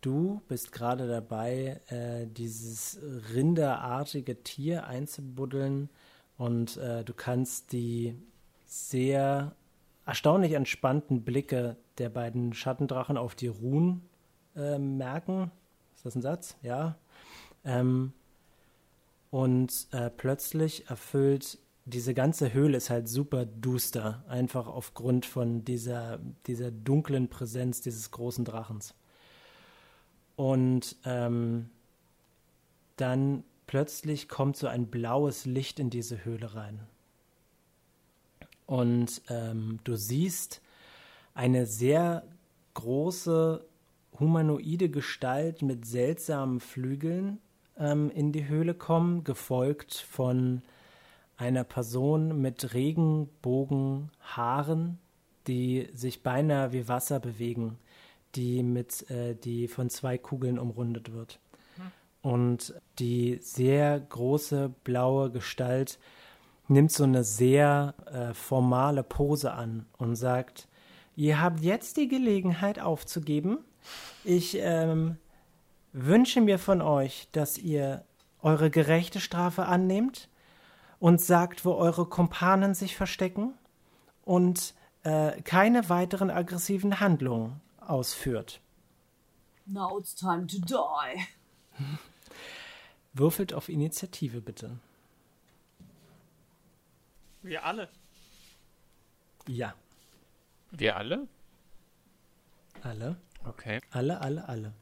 [0.00, 2.98] du bist gerade dabei, äh, dieses
[3.34, 5.90] rinderartige Tier einzubuddeln
[6.38, 8.16] und äh, du kannst die
[8.64, 9.52] sehr
[10.06, 14.02] erstaunlich entspannten Blicke der beiden Schattendrachen auf die Ruhen
[14.54, 15.50] äh, merken.
[15.96, 16.56] Ist das ein Satz?
[16.62, 16.96] Ja.
[17.64, 18.12] Ähm,
[19.30, 26.18] und äh, plötzlich erfüllt diese ganze Höhle ist halt super duster, einfach aufgrund von dieser,
[26.46, 28.92] dieser dunklen Präsenz dieses großen Drachens.
[30.34, 31.70] Und ähm,
[32.96, 36.80] dann plötzlich kommt so ein blaues Licht in diese Höhle rein.
[38.66, 40.60] Und ähm, du siehst
[41.34, 42.24] eine sehr
[42.74, 43.64] große
[44.18, 47.38] humanoide Gestalt mit seltsamen Flügeln
[47.78, 50.62] ähm, in die Höhle kommen, gefolgt von
[51.36, 54.98] einer Person mit Regenbogenhaaren,
[55.46, 57.78] die sich beinahe wie Wasser bewegen,
[58.34, 61.38] die mit äh, die von zwei Kugeln umrundet wird.
[62.22, 65.98] Und die sehr große blaue Gestalt
[66.68, 70.68] nimmt so eine sehr äh, formale Pose an und sagt,
[71.14, 73.58] ihr habt jetzt die Gelegenheit aufzugeben.
[74.24, 75.16] Ich ähm,
[75.92, 78.04] wünsche mir von euch, dass ihr
[78.40, 80.28] eure gerechte Strafe annehmt
[80.98, 83.54] und sagt, wo eure Kumpanen sich verstecken
[84.22, 88.60] und äh, keine weiteren aggressiven Handlungen ausführt.
[89.66, 91.26] Now it's time to die.
[93.12, 94.78] Würfelt auf Initiative bitte.
[97.46, 97.88] Wir alle.
[99.46, 99.74] Ja.
[100.72, 101.28] Wir alle?
[102.82, 103.16] Alle.
[103.44, 103.80] Okay.
[103.92, 104.72] Alle, alle, alle.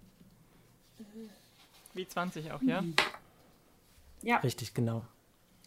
[1.93, 2.83] Wie 20 auch, ja?
[4.23, 5.05] Ja, Richtig, genau.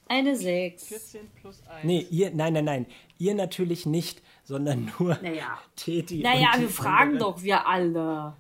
[0.08, 0.88] eine 6.
[0.88, 1.84] 14 plus 1.
[1.86, 2.86] Nee, ihr, nein, nein, nein.
[3.20, 5.60] Ihr natürlich nicht, sondern nur Naja.
[5.76, 6.22] Teti.
[6.22, 7.32] Naja, wir fragen andere.
[7.34, 8.36] doch, wir alle.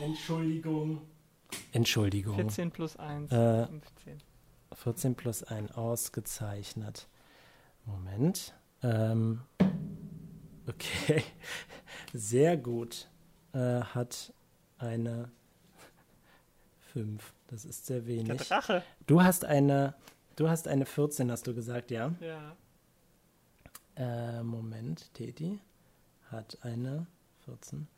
[0.00, 1.00] Entschuldigung.
[1.72, 2.36] Entschuldigung.
[2.36, 3.32] 14 plus 1.
[3.32, 4.18] Äh, 15.
[4.74, 7.08] 14 plus 1 ausgezeichnet.
[7.84, 8.54] Moment.
[8.82, 9.40] Ähm,
[10.66, 11.22] okay.
[12.12, 13.08] Sehr gut.
[13.52, 14.32] Äh, hat
[14.78, 15.30] eine
[16.92, 17.32] 5.
[17.48, 18.40] Das ist sehr wenig.
[18.48, 18.82] Drache.
[19.06, 19.94] Du hast eine.
[20.36, 22.14] Du hast eine 14, hast du gesagt, ja?
[22.20, 22.56] Ja.
[23.96, 25.58] Äh, Moment, Teti
[26.30, 27.06] hat eine
[27.44, 27.88] 14.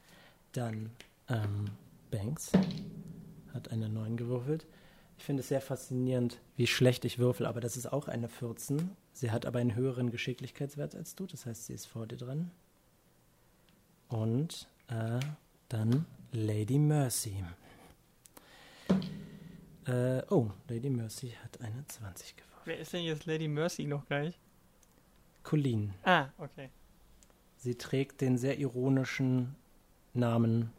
[0.53, 0.91] Dann
[1.29, 1.67] ähm,
[2.11, 2.51] Banks
[3.55, 4.67] hat eine 9 gewürfelt.
[5.19, 8.91] Ich finde es sehr faszinierend, wie schlecht ich würfel, aber das ist auch eine 14.
[9.13, 12.51] Sie hat aber einen höheren Geschicklichkeitswert als du, das heißt, sie ist vor dir dran.
[14.09, 15.21] Und äh,
[15.69, 17.45] dann Lady Mercy.
[19.87, 22.53] Äh, oh, Lady Mercy hat eine 20 gewürfelt.
[22.65, 24.39] Wer ist denn jetzt Lady Mercy noch gleich?
[25.43, 25.93] Colleen.
[26.05, 26.71] Ah, okay.
[27.57, 29.55] Sie trägt den sehr ironischen
[30.15, 30.73] Namen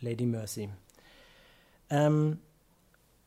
[0.00, 0.68] Lady Mercy.
[1.90, 2.38] Ähm,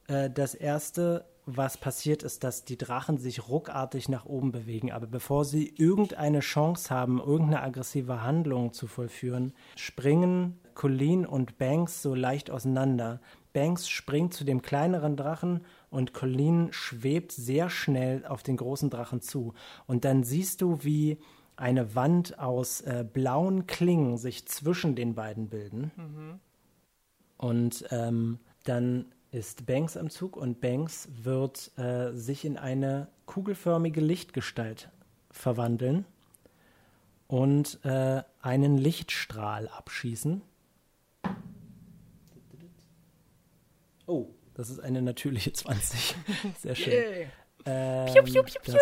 [0.09, 4.91] äh, das erste, was passiert, ist, dass die Drachen sich ruckartig nach oben bewegen.
[4.91, 12.01] Aber bevor sie irgendeine Chance haben, irgendeine aggressive Handlung zu vollführen, springen Colleen und Banks
[12.01, 13.21] so leicht auseinander.
[13.53, 19.21] Banks springt zu dem kleineren Drachen und Colleen schwebt sehr schnell auf den großen Drachen
[19.21, 19.53] zu.
[19.87, 21.19] Und dann siehst du, wie
[21.55, 25.91] eine Wand aus äh, blauen Klingen sich zwischen den beiden bilden.
[27.37, 34.01] Und ähm, dann ist Banks am Zug und Banks wird äh, sich in eine kugelförmige
[34.01, 34.89] Lichtgestalt
[35.31, 36.05] verwandeln
[37.27, 40.41] und äh, einen Lichtstrahl abschießen.
[44.07, 46.15] Oh, das ist eine natürliche 20.
[46.57, 47.27] Sehr schön.
[47.65, 48.07] Ähm,
[48.65, 48.77] das,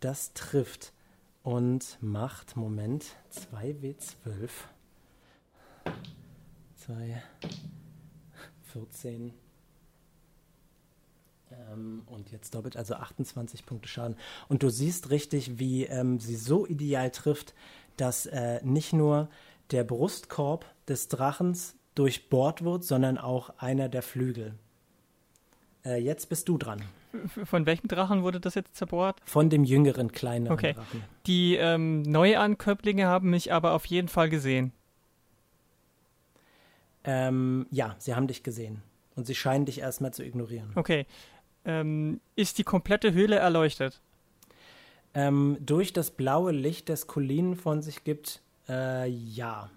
[0.00, 0.94] das trifft
[1.42, 3.16] und macht, Moment,
[3.52, 4.50] 2W12.
[6.76, 7.22] 2,
[8.72, 9.34] 14.
[11.50, 14.16] Ähm, und jetzt doppelt, also 28 Punkte Schaden.
[14.48, 17.54] Und du siehst richtig, wie ähm, sie so ideal trifft,
[17.96, 19.28] dass äh, nicht nur
[19.70, 24.54] der Brustkorb des Drachens durchbohrt wird, sondern auch einer der Flügel.
[25.84, 26.82] Äh, jetzt bist du dran.
[27.44, 29.20] Von welchem Drachen wurde das jetzt zerbohrt?
[29.24, 30.74] Von dem jüngeren, kleineren Okay.
[30.74, 31.02] Drachen.
[31.26, 34.72] Die ähm, Neuankömmlinge haben mich aber auf jeden Fall gesehen.
[37.02, 38.82] Ähm, ja, sie haben dich gesehen.
[39.16, 40.70] Und sie scheinen dich erstmal zu ignorieren.
[40.76, 41.06] Okay.
[41.64, 44.00] Ähm, ist die komplette Höhle erleuchtet?
[45.12, 49.70] Ähm, durch das blaue Licht, das Colleen von sich gibt, äh, ja.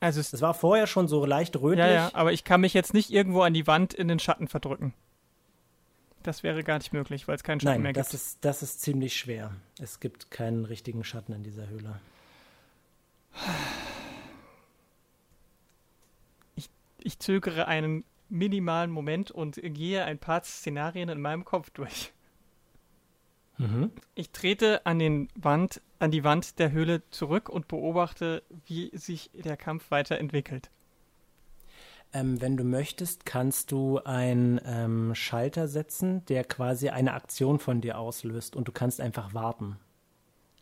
[0.00, 1.86] Also es, Es war vorher schon so leicht rötlich.
[1.86, 4.48] ja, ja, aber ich kann mich jetzt nicht irgendwo an die Wand in den Schatten
[4.48, 4.92] verdrücken.
[6.22, 8.22] Das wäre gar nicht möglich, weil es keinen Schatten Nein, mehr das gibt.
[8.22, 9.52] ist, das ist ziemlich schwer.
[9.80, 11.98] Es gibt keinen richtigen Schatten in dieser Höhle.
[17.02, 22.12] Ich zögere einen minimalen Moment und gehe ein paar Szenarien in meinem Kopf durch.
[23.58, 23.90] Mhm.
[24.14, 29.30] Ich trete an, den Wand, an die Wand der Höhle zurück und beobachte, wie sich
[29.34, 30.70] der Kampf weiterentwickelt.
[32.12, 37.80] Ähm, wenn du möchtest, kannst du einen ähm, Schalter setzen, der quasi eine Aktion von
[37.80, 39.78] dir auslöst und du kannst einfach warten.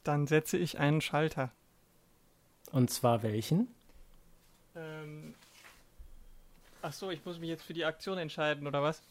[0.03, 1.53] Dann setze ich einen Schalter.
[2.73, 3.69] Und zwar welchen?
[4.75, 5.35] Ähm,
[6.83, 9.03] ach so, ich muss mich jetzt für die Aktion entscheiden, oder was?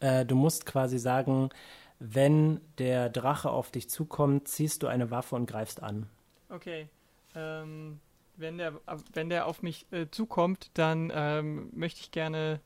[0.00, 1.50] Äh, du musst quasi sagen,
[1.98, 6.08] wenn der Drache auf dich zukommt, ziehst du eine Waffe und greifst an.
[6.48, 6.88] Okay.
[7.34, 8.00] Ähm,
[8.36, 8.80] wenn, der,
[9.12, 12.60] wenn der auf mich äh, zukommt, dann ähm, möchte ich gerne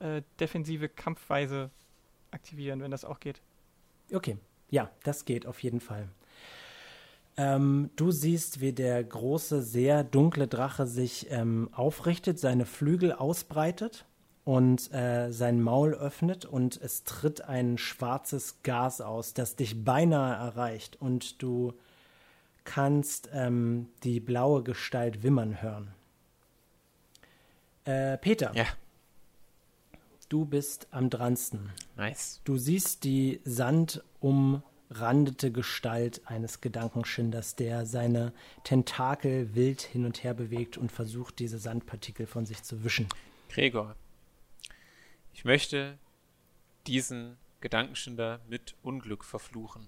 [0.00, 1.70] äh, defensive Kampfweise
[2.30, 3.40] aktivieren, wenn das auch geht.
[4.12, 4.38] Okay,
[4.70, 6.08] ja, das geht auf jeden Fall.
[7.42, 14.04] Ähm, du siehst, wie der große, sehr dunkle Drache sich ähm, aufrichtet, seine Flügel ausbreitet
[14.44, 20.34] und äh, sein Maul öffnet und es tritt ein schwarzes Gas aus, das dich beinahe
[20.34, 21.72] erreicht und du
[22.64, 25.94] kannst ähm, die blaue Gestalt wimmern hören.
[27.86, 28.66] Äh, Peter, Ja,
[30.28, 31.70] du bist am dransten.
[31.96, 32.42] nice.
[32.44, 33.40] Du siehst die
[34.90, 38.32] sandumrandete Gestalt eines Gedankenschinders, der seine
[38.64, 43.08] Tentakel wild hin und her bewegt und versucht, diese Sandpartikel von sich zu wischen.
[43.48, 43.94] Gregor,
[45.32, 45.98] ich möchte
[46.86, 49.86] diesen Gedankenschinder mit Unglück verfluchen.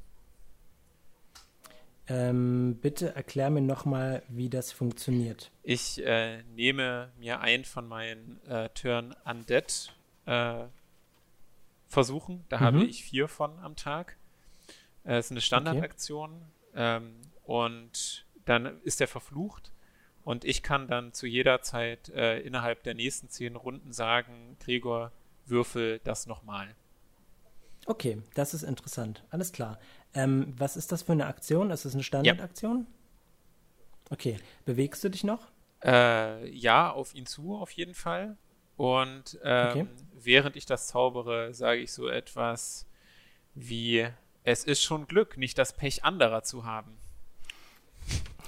[2.09, 5.51] Ähm, bitte erklär mir nochmal, wie das funktioniert.
[5.63, 9.95] Ich äh, nehme mir ein von meinen äh, Turn Undead
[10.27, 10.65] äh,
[11.89, 12.45] Versuchen.
[12.49, 12.61] Da mhm.
[12.61, 14.17] habe ich vier von am Tag.
[15.05, 16.43] Es äh, ist eine Standardaktion.
[16.71, 16.97] Okay.
[16.97, 19.73] Ähm, und dann ist er verflucht.
[20.25, 25.11] Und ich kann dann zu jeder Zeit äh, innerhalb der nächsten zehn Runden sagen, Gregor,
[25.47, 26.75] würfel das nochmal.
[27.87, 29.25] Okay, das ist interessant.
[29.31, 29.81] Alles klar.
[30.15, 31.71] Ähm, was ist das für eine Aktion?
[31.71, 32.87] Ist das eine Standardaktion?
[32.89, 34.13] Ja.
[34.13, 34.37] Okay.
[34.65, 35.51] Bewegst du dich noch?
[35.85, 38.37] Äh, ja, auf ihn zu, auf jeden Fall.
[38.77, 39.87] Und ähm, okay.
[40.15, 42.87] während ich das zaubere, sage ich so etwas
[43.55, 44.07] wie:
[44.45, 46.97] Es ist schon Glück, nicht das Pech anderer zu haben.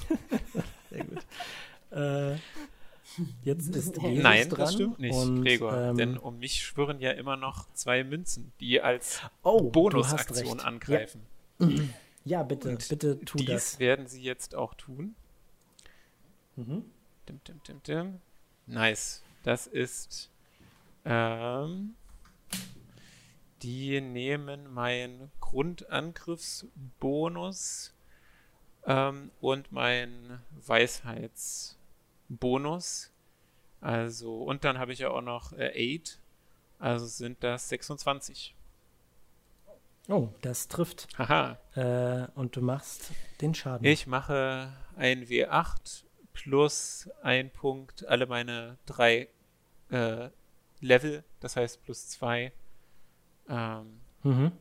[0.91, 1.27] Sehr gut.
[1.93, 2.35] Äh,
[3.45, 5.77] jetzt ist Jesus Nein, dran das stimmt nicht, und, Gregor.
[5.77, 11.23] Ähm, denn um mich schwirren ja immer noch zwei Münzen, die als oh, Bonusaktion angreifen.
[11.61, 11.69] Ja,
[12.25, 13.71] ja bitte, und bitte tu dies das.
[13.71, 15.15] Dies werden sie jetzt auch tun.
[16.57, 16.85] Mhm.
[17.29, 18.21] Dim, dim, dim, dim.
[18.67, 19.23] Nice.
[19.45, 20.31] Das ist.
[21.05, 21.95] Ähm,
[23.65, 27.93] die nehmen meinen Grundangriffsbonus
[28.87, 33.11] ähm, und meinen Weisheitsbonus.
[33.81, 36.21] Also, und dann habe ich ja auch noch äh, 8.
[36.79, 38.55] Also sind das 26.
[40.09, 41.09] Oh, das trifft.
[41.19, 41.59] Haha.
[41.75, 43.87] Äh, und du machst den Schaden.
[43.87, 46.05] Ich mache ein W8
[46.35, 49.31] plus ein Punkt alle meine drei
[49.91, 50.29] äh,
[50.81, 52.53] Level, das heißt plus zwei.
[53.49, 54.53] Ähm, mhm.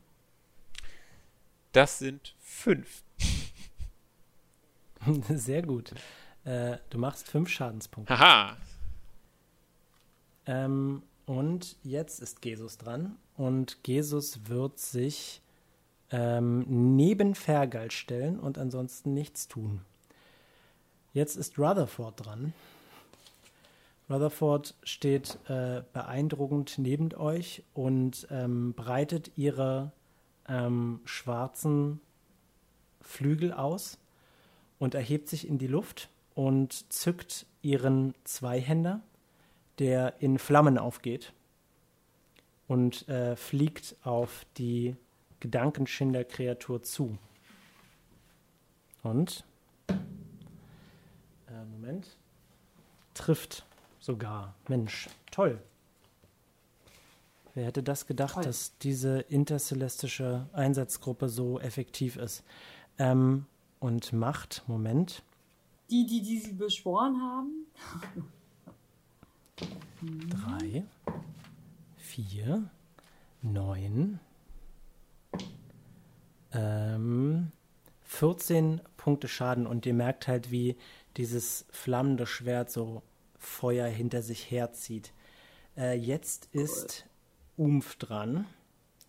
[1.72, 3.04] Das sind fünf.
[5.30, 5.94] Sehr gut.
[6.46, 8.18] Äh, du machst fünf Schadenspunkte.
[8.18, 8.58] Haha.
[10.46, 13.18] Ähm, und jetzt ist Jesus dran.
[13.36, 15.42] Und Jesus wird sich
[16.12, 19.82] ähm, neben Fergal stellen und ansonsten nichts tun.
[21.14, 22.54] Jetzt ist Rutherford dran.
[24.14, 29.92] Rutherford steht äh, beeindruckend neben euch und ähm, breitet ihre
[30.48, 32.00] ähm, schwarzen
[33.02, 33.98] Flügel aus
[34.78, 39.02] und erhebt sich in die Luft und zückt ihren Zweihänder,
[39.80, 41.34] der in Flammen aufgeht
[42.68, 44.96] und äh, fliegt auf die
[45.40, 47.18] Gedankenschinderkreatur zu.
[49.02, 49.44] Und
[49.88, 49.96] äh,
[51.72, 52.16] Moment.
[53.16, 53.66] Trifft
[54.04, 54.54] sogar.
[54.68, 55.60] Mensch, toll.
[57.54, 58.44] Wer hätte das gedacht, toll.
[58.44, 62.44] dass diese intercelestische Einsatzgruppe so effektiv ist?
[62.98, 63.46] Ähm,
[63.80, 65.24] und macht, Moment.
[65.90, 67.66] Die, die, die sie beschworen haben?
[70.30, 70.84] Drei,
[71.98, 72.70] vier,
[73.42, 74.20] neun,
[76.52, 77.52] ähm,
[78.04, 80.76] 14 Punkte Schaden und ihr merkt halt, wie
[81.18, 83.02] dieses flammende Schwert so
[83.46, 85.14] Feuer hinter sich herzieht.
[85.78, 87.06] Äh, jetzt ist
[87.58, 88.46] Umf dran.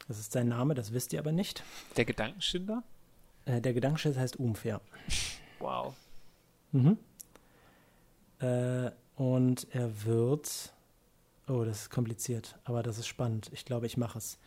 [0.08, 1.62] Das ist sein Name, das wisst ihr aber nicht.
[1.96, 2.82] Der Gedankenschinder?
[3.46, 4.80] Äh, der Gedankenschinder heißt Umf, ja.
[5.60, 5.94] Wow.
[6.72, 6.98] Mhm.
[8.40, 10.72] Äh, und er wird.
[11.46, 13.50] Oh, das ist kompliziert, aber das ist spannend.
[13.52, 14.38] Ich glaube, ich mache es.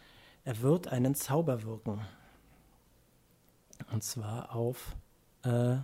[0.44, 2.02] Er wird einen Zauber wirken.
[3.92, 4.96] Und zwar auf
[5.44, 5.78] äh,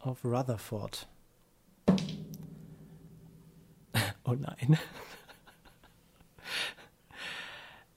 [0.00, 1.08] auf Rutherford.
[4.28, 4.78] Oh nein.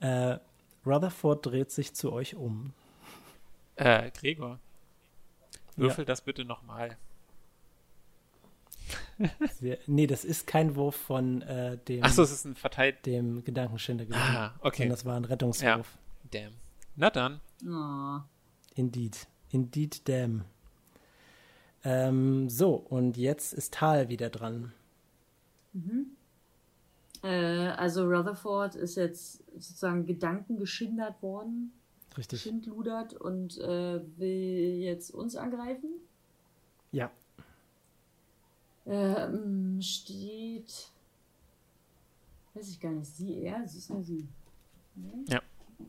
[0.00, 0.38] äh,
[0.84, 2.72] Rutherford dreht sich zu euch um.
[3.76, 4.58] Äh, Gregor,
[5.76, 6.06] würfel ja.
[6.06, 6.96] das bitte nochmal.
[9.86, 12.02] nee, das ist kein Wurf von äh, dem.
[12.02, 13.06] Achso, es ist ein verteilt.
[13.06, 14.20] Dem Gedankenschinder gewesen.
[14.20, 14.88] Ah, okay.
[14.88, 15.98] das war ein Rettungswurf.
[16.32, 16.40] Ja.
[16.40, 16.52] Damn.
[16.96, 17.40] Na dann.
[17.66, 18.20] Oh.
[18.74, 19.26] Indeed.
[19.50, 20.44] Indeed, damn.
[21.84, 24.72] Ähm, so, und jetzt ist Tal wieder dran.
[25.72, 26.16] Mhm.
[27.22, 31.72] Äh, also Rutherford ist jetzt sozusagen Gedanken geschindert worden.
[32.16, 32.42] Richtig.
[32.42, 35.90] Schindludert und äh, will jetzt uns angreifen.
[36.90, 37.10] Ja.
[38.86, 40.90] Ähm, steht.
[42.54, 43.14] Weiß ich gar nicht.
[43.14, 43.66] Sie, er?
[43.66, 44.28] Sie ist nur sie.
[44.94, 45.24] Ne?
[45.28, 45.40] Ja.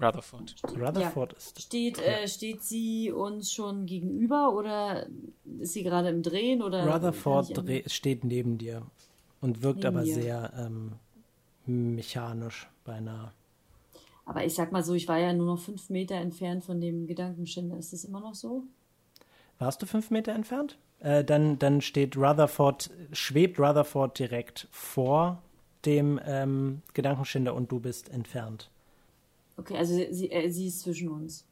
[0.02, 0.56] Rutherford.
[0.64, 1.38] Rutherford ja.
[1.38, 1.62] ist.
[1.62, 5.08] Steht, äh, steht sie uns schon gegenüber oder
[5.60, 6.62] ist sie gerade im Drehen?
[6.62, 8.84] Oder Rutherford steht neben dir
[9.42, 10.16] und wirkt neben aber dir.
[10.16, 10.94] sehr ähm,
[11.68, 13.32] mechanisch beinahe.
[14.26, 17.08] Aber ich sag mal so, ich war ja nur noch fünf Meter entfernt von dem
[17.08, 17.78] Gedankenschinder.
[17.78, 18.64] Ist das immer noch so?
[19.60, 20.78] Warst du fünf Meter entfernt?
[21.00, 25.42] Äh, dann, dann steht Rutherford, schwebt Rutherford direkt vor
[25.86, 28.70] dem ähm, Gedankenschinder und du bist entfernt.
[29.58, 31.46] Okay, also sie, äh, sie ist zwischen uns.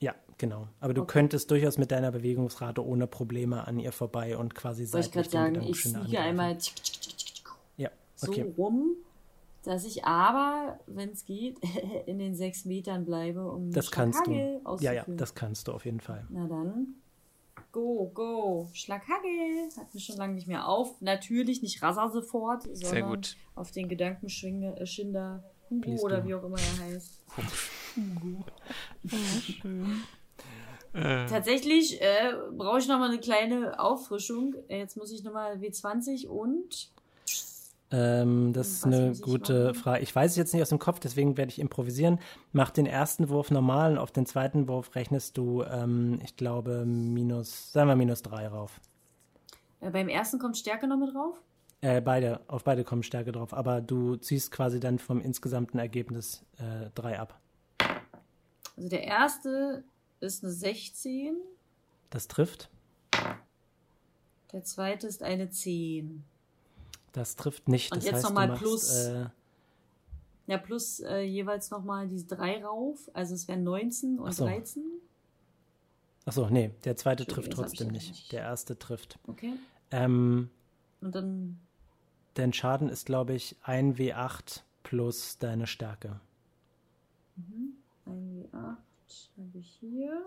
[0.00, 0.68] Ja, genau.
[0.80, 1.12] Aber du Okay.
[1.12, 5.28] könntest durchaus mit deiner Bewegungsrate ohne Probleme an ihr vorbei und quasi ich seitlich gerade
[5.28, 6.56] den sagen, ich fliege einmal
[7.76, 8.52] Ja, so okay.
[8.56, 8.96] rum,
[9.62, 11.58] dass ich aber, wenn es geht,
[12.06, 14.32] in den sechs Metern bleibe, um Das kannst du.
[14.32, 16.26] Schlaghagel Ja, ja, das kannst du auf jeden Fall.
[16.30, 16.94] Na dann.
[17.72, 18.68] Go, go.
[18.72, 19.68] Schlaghagel.
[19.76, 21.00] Hat mich schon lange nicht mehr auf.
[21.00, 23.36] Natürlich nicht Rasa sofort, sondern Sehr gut.
[23.54, 26.28] auf den Gedankenschinder, äh, Schinder, Hugo Please oder do.
[26.28, 27.20] wie auch immer er heißt.
[30.92, 34.56] Äh, Tatsächlich äh, brauche ich nochmal eine kleine Auffrischung.
[34.68, 36.90] Jetzt muss ich nochmal W20 und
[37.92, 39.74] Ähm, das ist eine gute?
[39.74, 40.02] Frage.
[40.02, 42.20] Ich weiß es jetzt nicht aus dem Kopf, deswegen werde ich improvisieren.
[42.52, 46.84] Mach den ersten Wurf normal und auf den zweiten Wurf rechnest du, ähm, ich glaube,
[46.86, 48.80] minus, sagen wir minus drei rauf.
[49.80, 51.42] äh, beim ersten kommt Stärke noch mit drauf.
[51.82, 56.44] Äh, beide, auf beide kommen Stärke drauf, aber du ziehst quasi dann vom insgesamten Ergebnis
[56.58, 57.40] äh, drei ab.
[58.76, 59.82] Also der erste
[60.20, 61.34] ist eine 16,
[62.10, 62.70] Das trifft.
[64.52, 66.24] der zweite ist eine 10.
[67.12, 67.92] Das trifft nicht.
[67.92, 68.94] Und Das jetzt heißt, noch mal du machst, plus.
[68.94, 69.26] Äh,
[70.46, 73.10] Ja, plus äh, jeweils nochmal die 3 rauf.
[73.12, 74.44] Also es wären 19 und Ach so.
[74.44, 74.82] 13.
[76.26, 78.08] achso, nee, der zweite trifft trotzdem nicht.
[78.10, 78.32] nicht.
[78.32, 79.18] Der erste trifft.
[79.26, 79.54] Okay.
[79.90, 80.50] Ähm,
[81.00, 81.58] Und dann
[82.34, 86.20] dein Schaden ist, glaube ich, 1W8 plus deine Stärke.
[87.36, 88.76] ein W8
[89.36, 90.24] habe ich hier.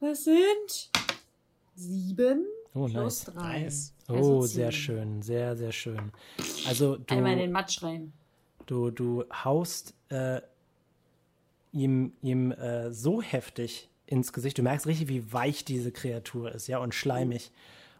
[0.00, 0.90] Was sind?
[1.74, 2.44] 7
[2.76, 3.34] Oh, plus nice.
[3.34, 3.60] 3.
[3.62, 3.94] Nice.
[4.08, 6.12] Oh, sehr schön, sehr, sehr schön.
[6.68, 8.12] Also du, Einmal in den Matsch rein.
[8.66, 10.40] du, du haust äh,
[11.72, 14.58] ihm, ihm äh, so heftig ins Gesicht.
[14.58, 17.50] Du merkst richtig, wie weich diese Kreatur ist, ja, und schleimig.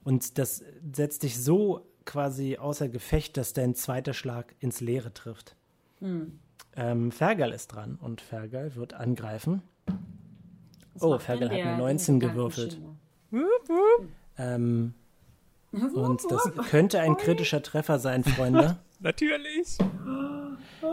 [0.05, 0.63] Und das
[0.93, 5.57] setzt dich so quasi außer Gefecht, dass dein zweiter Schlag ins Leere trifft.
[6.01, 6.39] Hm.
[6.77, 9.63] Ähm, Fergal ist dran und Fergal wird angreifen.
[10.95, 12.79] Was Oh, Fergal hat eine 19 gewürfelt.
[14.39, 14.95] Ähm,
[15.73, 18.77] und das könnte ein kritischer Treffer sein, Freunde.
[19.01, 19.79] natürlich.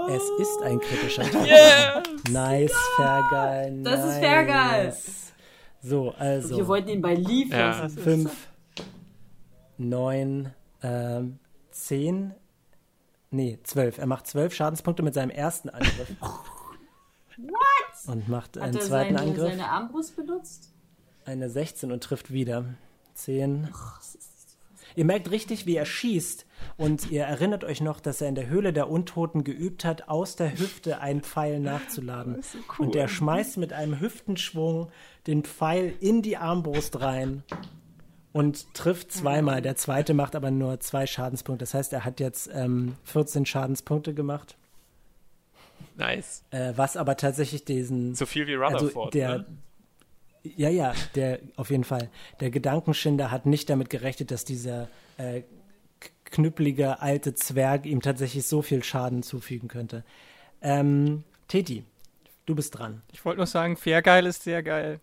[0.10, 1.46] Es ist ein kritischer Treffer.
[1.46, 2.04] Yeah.
[2.32, 3.84] Nice, Fergal.
[3.84, 4.20] Das ist nice.
[4.20, 4.96] Fergal.
[5.82, 7.89] So, Wir also wollten ihn bei Leaf Ja.
[7.89, 8.48] fünf,
[9.78, 11.39] neun, ähm,
[11.72, 12.34] zehn,
[13.32, 13.98] nee, zwölf.
[13.98, 16.16] Er macht zwölf Schadenspunkte mit seinem ersten Angriff.
[16.22, 18.08] What?
[18.08, 19.50] Und macht Hat einen er zweiten seine, Angriff.
[19.50, 20.72] seine Armbrust benutzt?
[21.26, 22.66] Eine 16 und trifft wieder.
[23.14, 23.70] 10.
[24.95, 26.45] Ihr merkt richtig, wie er schießt.
[26.78, 30.36] Und ihr erinnert euch noch, dass er in der Höhle der Untoten geübt hat, aus
[30.36, 32.41] der Hüfte einen Pfeil nachzuladen.
[32.78, 34.89] Und er schmeißt mit einem Hüftenschwung
[35.28, 37.43] den Pfeil in die Armbrust rein
[38.32, 39.61] und trifft zweimal.
[39.61, 41.64] Der zweite macht aber nur zwei Schadenspunkte.
[41.64, 44.57] Das heißt, er hat jetzt ähm, 14 Schadenspunkte gemacht.
[45.95, 46.43] Nice.
[46.49, 49.14] Äh, was aber tatsächlich diesen So viel wie also Rutherford.
[49.14, 49.45] der, ne?
[50.44, 52.10] Ja, ja, der auf jeden Fall.
[52.39, 55.44] Der Gedankenschinder hat nicht damit gerechnet, dass dieser äh,
[56.26, 60.04] knüppelige alte Zwerg ihm tatsächlich so viel Schaden zufügen könnte.
[60.62, 61.84] Ähm, Teti,
[62.46, 63.02] du bist dran.
[63.12, 65.00] Ich wollte nur sagen, Fairgeil ist sehr geil.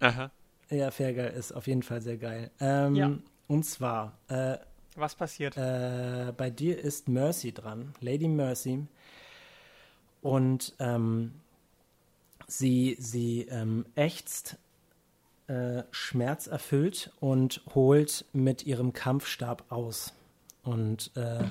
[0.00, 0.30] Aha.
[0.70, 2.50] Ja, Fergal ist auf jeden Fall sehr geil.
[2.60, 3.12] Ähm, Ja.
[3.46, 4.56] Und zwar, äh,
[4.96, 5.56] Was passiert?
[5.56, 8.86] Äh, bei dir ist Mercy dran, Lady Mercy.
[10.22, 11.32] Und ähm,
[12.46, 14.56] sie, sie ähm, ächzt
[15.46, 20.14] äh, schmerzerfüllt und holt mit ihrem Kampfstab aus.
[20.62, 21.44] Und äh,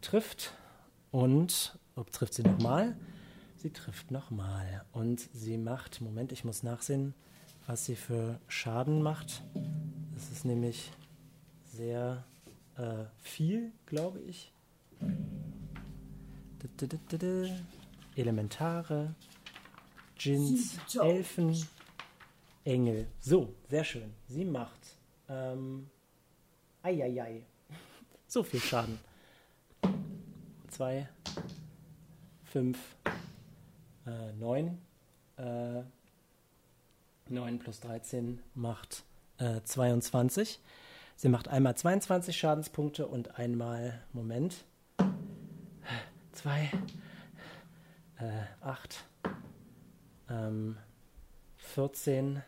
[0.00, 0.52] trifft
[1.10, 2.96] und, ob trifft sie nochmal?
[3.56, 4.84] Sie trifft nochmal.
[4.92, 7.14] Und sie macht, Moment, ich muss nachsehen,
[7.66, 9.42] was sie für Schaden macht.
[10.12, 10.90] Das ist nämlich
[11.72, 12.24] sehr
[12.76, 14.52] äh, viel, glaube ich.
[18.16, 19.14] Elementare,
[20.18, 21.04] Siebter.
[21.04, 21.54] Elfen,
[22.64, 23.06] Engel.
[23.20, 24.14] So, sehr schön.
[24.26, 24.98] Sie macht
[25.28, 25.90] ähm,
[26.82, 27.46] Eieiei.
[28.26, 28.98] So viel Schaden.
[30.68, 31.08] Zwei,
[32.42, 32.78] fünf,
[34.06, 34.78] äh, neun.
[35.36, 35.82] Äh,
[37.28, 39.04] 9 plus 13 macht
[39.38, 40.60] äh, 22.
[41.16, 44.64] Sie macht einmal 22 Schadenspunkte und einmal, Moment,
[46.32, 46.70] 2,
[48.18, 49.04] äh, 8,
[50.28, 50.76] ähm,
[51.56, 52.42] 14,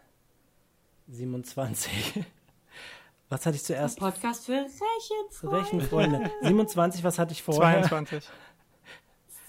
[1.08, 2.24] 27.
[3.28, 3.98] Was hatte ich zuerst?
[3.98, 5.56] Podcast für Rechenfreunde.
[5.56, 6.30] Rechenfreunde.
[6.42, 7.82] 27, was hatte ich vorher?
[7.82, 8.22] 22.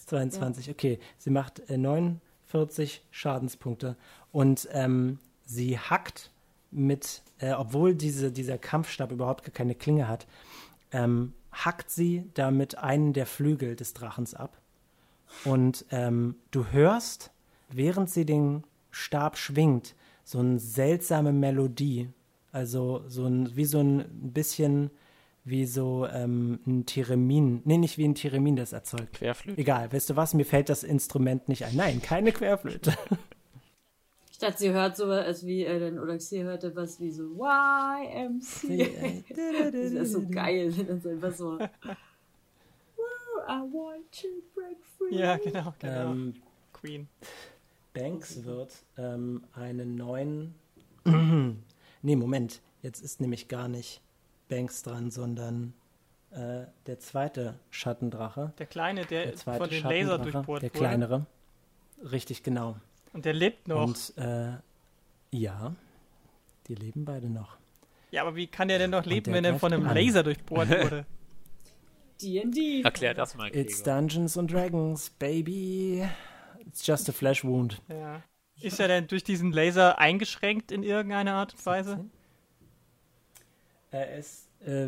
[0.07, 0.99] 22, okay.
[1.19, 3.95] Sie macht äh, 49 Schadenspunkte
[4.31, 6.31] und ähm, sie hackt
[6.71, 10.25] mit, äh, obwohl diese, dieser Kampfstab überhaupt gar keine Klinge hat,
[10.91, 14.57] ähm, hackt sie damit einen der Flügel des Drachens ab.
[15.43, 17.31] Und ähm, du hörst,
[17.69, 19.93] während sie den Stab schwingt,
[20.27, 22.09] so eine seltsame Melodie.
[22.51, 24.03] Also so ein, wie so ein
[24.33, 24.91] bisschen
[25.45, 27.61] wie so ähm, ein Theremin.
[27.63, 29.13] Nee, nicht wie ein Theremin, das erzeugt.
[29.13, 29.61] Querflöte.
[29.61, 30.33] Egal, weißt du was?
[30.33, 31.77] Mir fällt das Instrument nicht ein.
[31.77, 32.93] Nein, keine Querflöte.
[34.29, 37.23] Ich dachte, sie hört so was wie, äh, dann, oder sie hörte was wie so
[37.23, 39.25] YMC.
[39.35, 41.57] das ist so geil, wenn das einfach so.
[41.57, 41.67] I
[43.47, 45.17] want to break free.
[45.17, 46.11] Ja, genau, genau.
[46.11, 46.35] ähm,
[46.71, 47.07] Queen.
[47.99, 50.55] Banks wird ähm, einen neuen.
[52.01, 52.61] nee, Moment.
[52.81, 54.01] Jetzt ist nämlich gar nicht
[54.49, 55.73] Banks dran, sondern
[56.31, 58.53] äh, der zweite Schattendrache.
[58.59, 60.79] Der Kleine, der, Der zweite von den Laser Schattendrache, durchbohrt Der wurde.
[60.79, 61.25] kleinere.
[62.11, 62.77] Richtig, genau.
[63.13, 63.83] Und der lebt noch.
[63.87, 64.51] Und äh,
[65.31, 65.73] ja,
[66.67, 67.57] die leben beide noch.
[68.11, 69.95] ja, aber wie kann der denn noch leben, wenn er von einem an.
[69.95, 71.05] Laser durchbohrt wurde?
[72.21, 72.81] D&D.
[72.83, 74.01] Erklär das mal, It's Gregor.
[74.01, 76.03] Dungeons and Dragons, baby.
[76.67, 77.81] It's just a flesh wound.
[77.89, 78.21] ja.
[78.59, 82.05] Ist er denn durch diesen Laser eingeschränkt in irgendeiner Art und Weise?
[83.91, 84.87] Er ist, äh,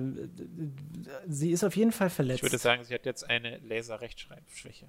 [1.27, 2.37] sie ist auf jeden Fall verletzt.
[2.39, 4.87] Ich würde sagen, sie hat jetzt eine Laser-Rechtschreibschwäche.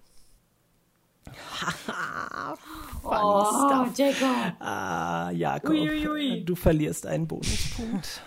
[3.02, 4.54] Oh, Jacob.
[4.60, 6.44] Ah, Jakob, Uiuiui.
[6.44, 8.22] du verlierst einen Bonuspunkt.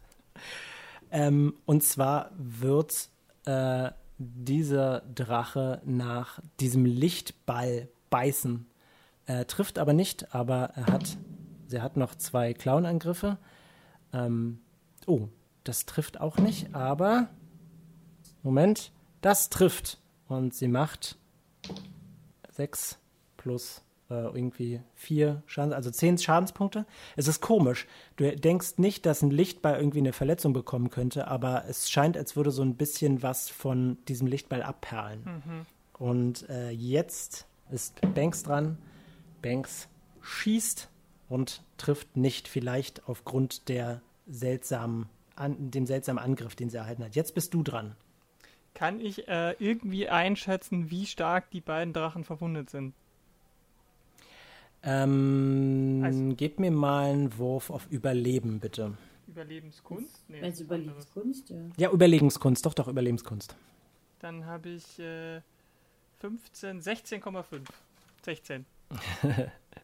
[1.10, 3.08] ähm, und zwar wird
[3.46, 3.90] äh,
[4.22, 8.66] dieser Drache nach diesem Lichtball beißen.
[9.26, 11.16] Er trifft aber nicht, aber er hat,
[11.66, 13.38] sie hat noch zwei Klauenangriffe.
[14.12, 14.60] Ähm,
[15.06, 15.28] oh,
[15.64, 17.28] das trifft auch nicht, aber
[18.42, 19.98] Moment, das trifft.
[20.28, 21.16] Und sie macht
[22.50, 22.98] sechs
[23.36, 23.82] plus
[24.12, 26.86] irgendwie vier Schaden, also zehn Schadenspunkte.
[27.16, 27.86] Es ist komisch.
[28.16, 32.36] Du denkst nicht, dass ein Lichtball irgendwie eine Verletzung bekommen könnte, aber es scheint, als
[32.36, 35.42] würde so ein bisschen was von diesem Lichtball abperlen.
[35.98, 38.78] Und äh, jetzt ist Banks dran.
[39.40, 39.88] Banks
[40.20, 40.88] schießt
[41.28, 45.06] und trifft nicht, vielleicht aufgrund der seltsamen,
[45.36, 47.16] an, dem seltsamen Angriff, den sie erhalten hat.
[47.16, 47.96] Jetzt bist du dran.
[48.74, 52.94] Kann ich äh, irgendwie einschätzen, wie stark die beiden Drachen verwundet sind?
[54.84, 58.96] Ähm, Also- gib mir mal einen Wurf auf Überleben, bitte.
[59.28, 60.28] Überlebenskunst?
[60.28, 60.60] Nee, anderes.
[60.60, 61.56] Überlebenskunst, ja.
[61.76, 63.54] Ja, Überlegenskunst, doch, doch, Überlebenskunst.
[64.18, 65.40] Dann habe ich äh,
[66.20, 67.60] 15, 16,5.
[68.22, 68.66] 16.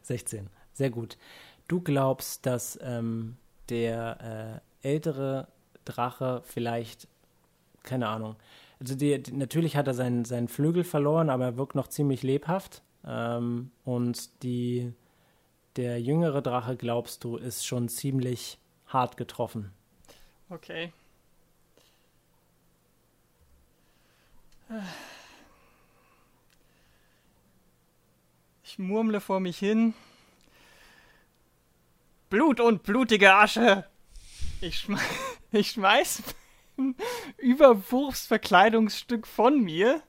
[0.01, 0.47] 16.
[0.73, 1.17] Sehr gut.
[1.67, 3.37] Du glaubst, dass ähm,
[3.69, 5.47] der äh, ältere
[5.85, 7.07] Drache vielleicht,
[7.83, 8.35] keine Ahnung,
[8.79, 12.23] also die, die, natürlich hat er seinen, seinen Flügel verloren, aber er wirkt noch ziemlich
[12.23, 12.81] lebhaft.
[13.09, 14.93] Ähm, und die,
[15.75, 19.73] der jüngere Drache, glaubst du, ist schon ziemlich hart getroffen.
[20.49, 20.93] Okay.
[28.63, 29.95] Ich murmle vor mich hin.
[32.29, 33.85] Blut und blutige Asche.
[34.61, 34.99] Ich, schme
[35.51, 36.21] ich schmeiß
[36.75, 36.95] mein
[37.37, 40.03] Überwurfsverkleidungsstück von mir.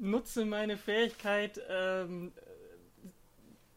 [0.00, 2.32] Nutze meine Fähigkeit ähm,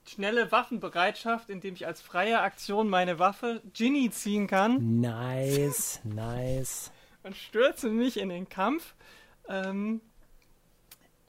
[0.07, 6.91] schnelle Waffenbereitschaft, indem ich als freie Aktion meine Waffe Ginny ziehen kann Nice, nice.
[7.23, 8.95] und stürze mich in den Kampf.
[9.47, 10.01] Ähm,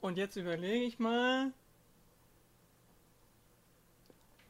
[0.01, 1.51] und jetzt überlege ich mal.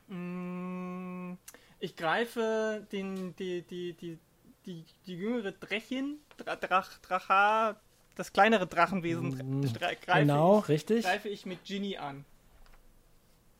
[0.07, 1.33] Mm,
[1.79, 4.17] Ich greife den, die, die, die,
[4.65, 7.75] die, die jüngere Drechin, Dra Drach, Dracha,
[8.15, 11.03] das kleinere Drachenwesen, Mm, greife, Genau, ich, richtig.
[11.05, 12.25] greife ich mit Ginny an.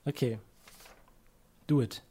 [0.06, 0.40] Okay.
[1.68, 2.04] Do it.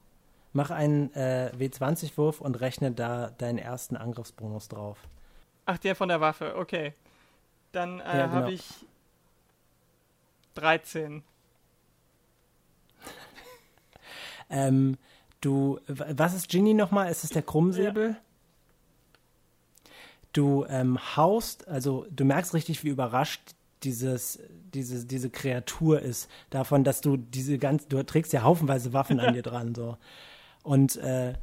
[0.53, 4.99] Mach einen äh, W20-Wurf und rechne da deinen ersten Angriffsbonus drauf.
[5.66, 6.93] Ach, der von der Waffe, okay.
[7.73, 8.33] Dann äh, Ja, genau.
[8.37, 8.65] habe ich
[10.55, 11.23] 13.
[14.51, 14.99] Ähm,
[15.41, 17.11] du, was ist Ginny nochmal?
[17.11, 18.16] Ist es der Krummsäbel?
[20.35, 23.40] Du ähm, haust, also du merkst richtig, wie überrascht
[23.85, 24.39] dieses,
[24.74, 29.32] diese, diese Kreatur ist davon, dass du diese ganz, du trägst ja haufenweise Waffen an
[29.35, 29.97] dir dran, so.
[30.62, 31.35] Und äh,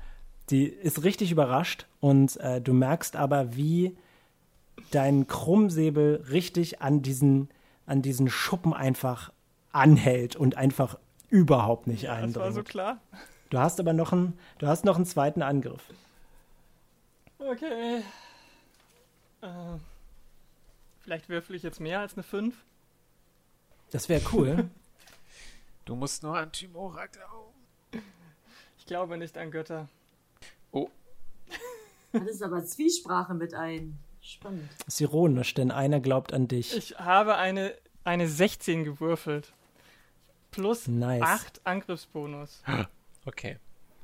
[0.50, 3.96] die ist richtig überrascht und äh, du merkst aber, wie
[4.92, 7.50] dein Krummsäbel richtig an diesen,
[7.86, 9.32] an diesen Schuppen einfach
[9.72, 10.98] anhält und einfach
[11.30, 12.36] überhaupt nicht Das eindringt.
[12.38, 12.98] war so klar.
[13.50, 15.82] Du hast aber noch einen, du hast noch einen zweiten Angriff.
[17.40, 18.02] Okay.
[19.42, 19.78] Äh,
[21.00, 22.56] vielleicht würfel ich jetzt mehr als eine 5.
[23.92, 24.70] Das wäre cool.
[25.84, 28.04] Du musst nur an Timora glauben.
[28.78, 29.90] Ich glaube nicht an Götter.
[32.14, 33.98] Das ist aber Zwiesprache mit ein.
[34.22, 34.70] Spannend.
[34.86, 36.78] ist ironisch, denn einer glaubt an dich.
[36.78, 37.74] Ich habe eine,
[38.04, 39.54] eine 16 gewürfelt.
[40.52, 41.24] Plus Nice.
[41.24, 42.64] 8 Angriffsbonus.
[43.24, 43.58] Okay.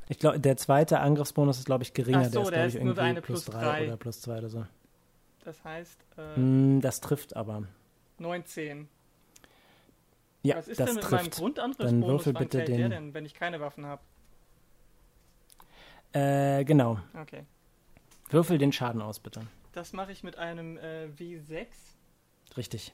[0.09, 2.25] Ich glaube, der zweite Angriffsbonus ist, glaube ich, geringer.
[2.27, 3.87] Ach so, der der ist, ist glaube ich, nur irgendwie eine plus plus 3 drei.
[3.87, 4.65] oder plus 2 oder so.
[5.47, 7.63] Das heißt äh, Hm, das trifft aber.
[8.17, 8.89] 19.
[10.43, 11.37] Ja, Was ist das denn mit meinem trifft.
[11.37, 12.01] Grundangriffsbonus?
[12.01, 14.01] Dann würfel bitte fällt der den- denn, wenn ich keine Waffen habe?
[16.11, 16.99] Äh, genau.
[17.13, 17.45] Okay.
[18.29, 19.47] Würfel den Schaden aus, bitte.
[19.71, 21.67] Das mache ich mit einem äh, W6.
[22.57, 22.93] Richtig.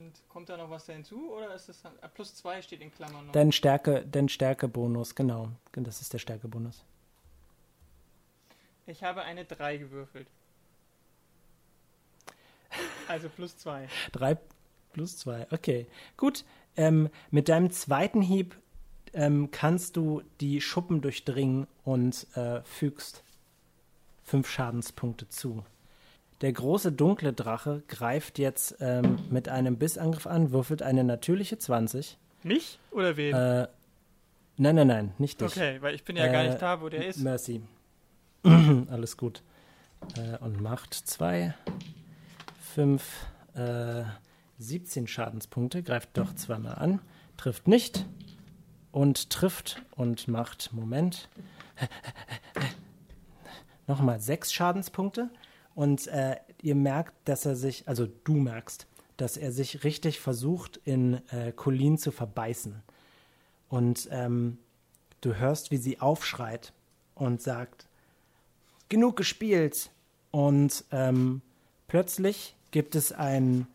[0.00, 1.32] Und kommt da noch was da hinzu?
[1.32, 1.92] Oder ist das dann.
[2.02, 3.32] Äh, plus 2 steht in Klammern noch.
[3.32, 5.50] Dein Stärke, dein Stärkebonus, genau.
[5.70, 6.84] Das ist der Stärkebonus.
[8.86, 10.26] Ich habe eine 3 gewürfelt.
[13.08, 13.88] Also plus 2.
[14.12, 14.38] 3
[14.92, 15.86] plus 2, okay.
[16.16, 16.44] Gut,
[16.76, 18.56] ähm, mit deinem zweiten Hieb
[19.12, 23.22] ähm, kannst du die Schuppen durchdringen und äh, fügst
[24.24, 25.64] fünf Schadenspunkte zu.
[26.40, 32.18] Der große dunkle Drache greift jetzt ähm, mit einem Bissangriff an, würfelt eine natürliche 20.
[32.42, 33.34] Mich oder wen?
[33.34, 33.68] Äh,
[34.56, 35.52] nein, nein, nein, nicht dich.
[35.52, 37.18] okay, weil ich bin ja gar Äh, nicht da, wo der ist.
[37.18, 37.62] Mercy.
[38.44, 39.42] Alles gut.
[40.16, 41.54] Äh, und macht 2,
[42.74, 44.04] 5, äh,
[44.58, 45.82] 17 Schadenspunkte.
[45.82, 47.00] Greift doch zweimal an.
[47.36, 48.06] Trifft nicht.
[48.90, 51.28] Und trifft und macht, Moment,
[53.86, 55.30] nochmal 6 Schadenspunkte.
[55.74, 58.86] Und äh, ihr merkt, dass er sich, also du merkst,
[59.16, 62.82] dass er sich richtig versucht, in äh, Colleen zu verbeißen.
[63.68, 64.58] Und ähm,
[65.22, 66.72] du hörst, wie sie aufschreit
[67.14, 67.86] und sagt,
[68.88, 69.90] genug gespielt.
[70.30, 71.40] Und ähm,
[71.88, 73.68] plötzlich gibt es ein,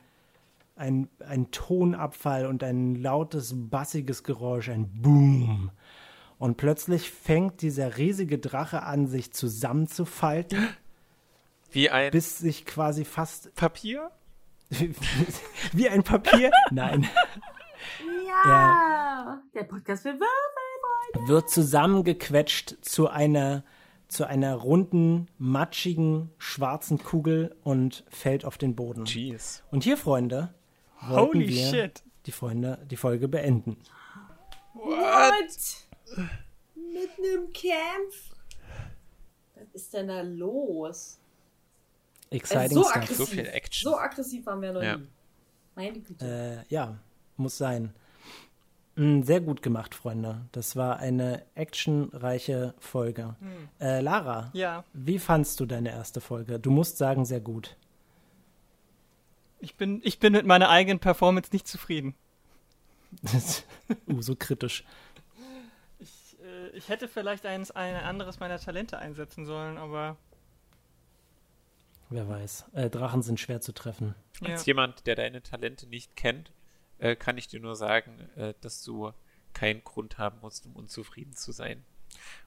[0.75, 5.71] ein, ein Tonabfall und ein lautes, bassiges Geräusch, ein Boom.
[6.37, 10.67] Und plötzlich fängt dieser riesige Drache an, sich zusammenzufalten,
[11.71, 14.11] Wie ein bis sich quasi fast Papier?
[15.73, 17.07] wie ein Papier, nein,
[18.25, 19.41] Ja!
[19.53, 21.27] Der Podcast wird Würfel.
[21.27, 23.63] wird zusammengequetscht zu einer,
[24.07, 29.05] zu einer runden, matschigen, schwarzen Kugel und fällt auf den Boden.
[29.05, 29.63] Jeez.
[29.71, 30.53] Und hier, Freunde,
[31.01, 32.03] wollten Holy wir shit.
[32.25, 33.77] die Freunde die Folge beenden.
[34.73, 35.87] What?
[36.75, 38.33] Mitten im Kampf?
[39.55, 41.19] Was ist denn da los?
[42.29, 42.95] Exciting so stuff.
[42.95, 43.17] aggressiv.
[43.17, 43.91] So viel Action.
[43.91, 44.97] So aggressiv waren wir noch Ja.
[44.97, 45.07] nie.
[45.75, 46.63] Meine Güte.
[46.69, 46.97] Äh, ja,
[47.37, 47.93] muss sein.
[48.97, 50.41] Mm, Sehr gut gemacht, Freunde.
[50.51, 53.35] Das war eine actionreiche Folge.
[53.79, 56.59] Äh, Lara, Ja, wie fandst du deine erste Folge?
[56.59, 57.77] Du musst sagen, sehr gut.
[59.59, 62.15] ich bin, ich bin mit meiner eigenen Performance nicht zufrieden.
[64.07, 64.83] uh, so kritisch.
[65.99, 70.17] Ich, äh, ich hätte vielleicht eins, ein anderes meiner Talente einsetzen sollen, aber
[72.09, 72.65] Wer weiß.
[72.73, 74.15] Äh, Drachen sind schwer zu treffen.
[74.41, 74.53] ja.
[74.53, 76.51] Als jemand, der deine Talente nicht kennt,
[76.99, 79.11] äh, kann ich dir nur sagen, äh, dass du
[79.53, 81.83] keinen Grund haben musst, um unzufrieden zu sein.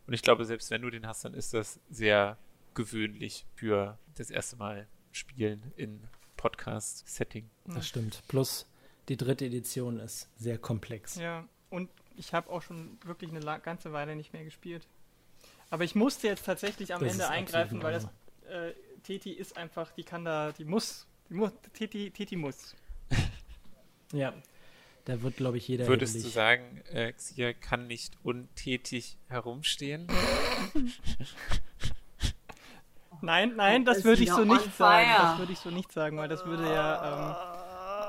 [0.06, 2.38] Und ich glaube, selbst wenn du den hast, dann ist das sehr
[2.74, 6.00] gewöhnlich für das erste Mal Spielen in
[6.36, 7.50] Podcast-Setting.
[7.66, 8.22] Das stimmt.
[8.28, 8.66] Plus,
[9.08, 11.16] die dritte Edition ist sehr komplex.
[11.16, 14.86] Ja, und ich habe auch schon wirklich eine ganze Weile nicht mehr gespielt.
[15.68, 18.04] Aber ich musste jetzt tatsächlich am Das Ende eingreifen, in weil das
[18.48, 18.72] äh,
[19.02, 22.74] Teti ist einfach, die kann da, die muss, die muss, Teti, Teti muss.
[24.12, 24.32] Ja.
[25.06, 26.34] Da wird, glaube ich, jeder Würdest du hibbelig.
[26.34, 30.06] sagen, äh, Xia kann nicht untätig herumstehen?
[33.22, 35.06] Nein, nein, das würde ich so nicht sagen.
[35.08, 35.22] fire.
[35.22, 37.32] Das würde ich so nicht sagen, weil das würde ja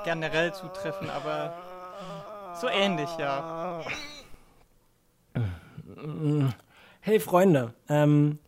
[0.00, 3.84] ähm, generell zutreffen, aber so ähnlich, ja.
[7.00, 8.38] Hey Freunde, ähm,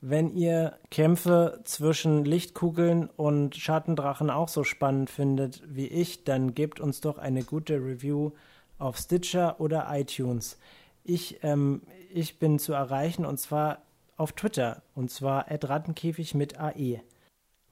[0.00, 6.80] wenn ihr Kämpfe zwischen Lichtkugeln und Schattendrachen auch so spannend findet wie ich, dann gebt
[6.80, 8.32] uns doch eine gute Review
[8.78, 10.58] auf Stitcher oder iTunes.
[11.02, 13.82] Ich, ähm, ich bin zu erreichen und zwar
[14.16, 17.00] auf Twitter und zwar @rattenkäfig mit AE.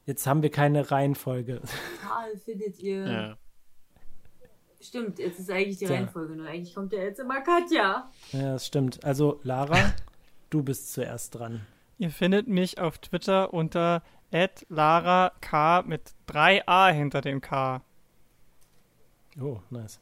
[0.04, 1.60] Jetzt haben wir keine Reihenfolge.
[2.02, 3.06] Tal findet ihr.
[3.06, 3.36] Ja.
[4.80, 5.86] Stimmt, jetzt ist eigentlich die.
[5.86, 6.36] Reihenfolge.
[6.36, 8.10] Nur eigentlich kommt ja jetzt immer Katja.
[8.32, 9.04] Ja, das stimmt.
[9.04, 9.92] Also Lara,
[10.50, 11.66] du bist zuerst dran.
[11.98, 17.82] Ihr findet mich auf Twitter unter @lara_k mit 3a hinter dem K.
[19.40, 20.00] Oh, nice.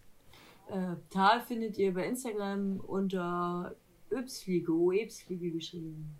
[0.69, 3.77] Äh, Tal findet ihr bei Instagram unter
[4.11, 6.17] Ypsfliege, Ypsfliege geschrieben.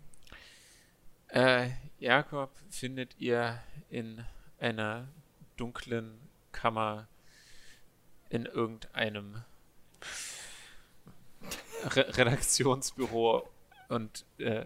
[1.27, 1.69] Äh,
[1.99, 4.23] Jakob findet ihr in
[4.59, 5.07] einer
[5.57, 6.17] dunklen
[6.51, 7.07] Kammer
[8.29, 9.43] in irgendeinem
[11.83, 13.47] Re Redaktionsbüro
[13.89, 14.65] und äh,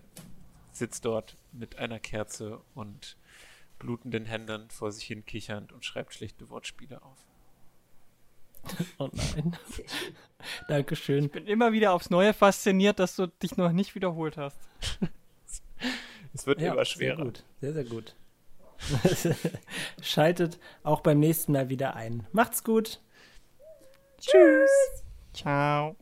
[0.80, 3.18] sitzt dort mit einer Kerze und
[3.78, 7.18] blutenden Händen vor sich hin kichernd und schreibt schlechte Wortspiele auf.
[8.98, 9.56] Oh nein.
[10.68, 11.26] Dankeschön.
[11.26, 14.60] Ich bin immer wieder aufs Neue fasziniert, dass du dich noch nicht wiederholt hast.
[16.32, 17.24] Es wird Ja, immer sehr schwerer.
[17.24, 17.44] gut.
[17.60, 18.16] Sehr, sehr gut.
[20.02, 22.28] Schaltet auch beim nächsten Mal wieder ein.
[22.34, 23.02] Macht's gut.
[24.20, 24.70] Tschüss.
[25.34, 25.96] Ciao.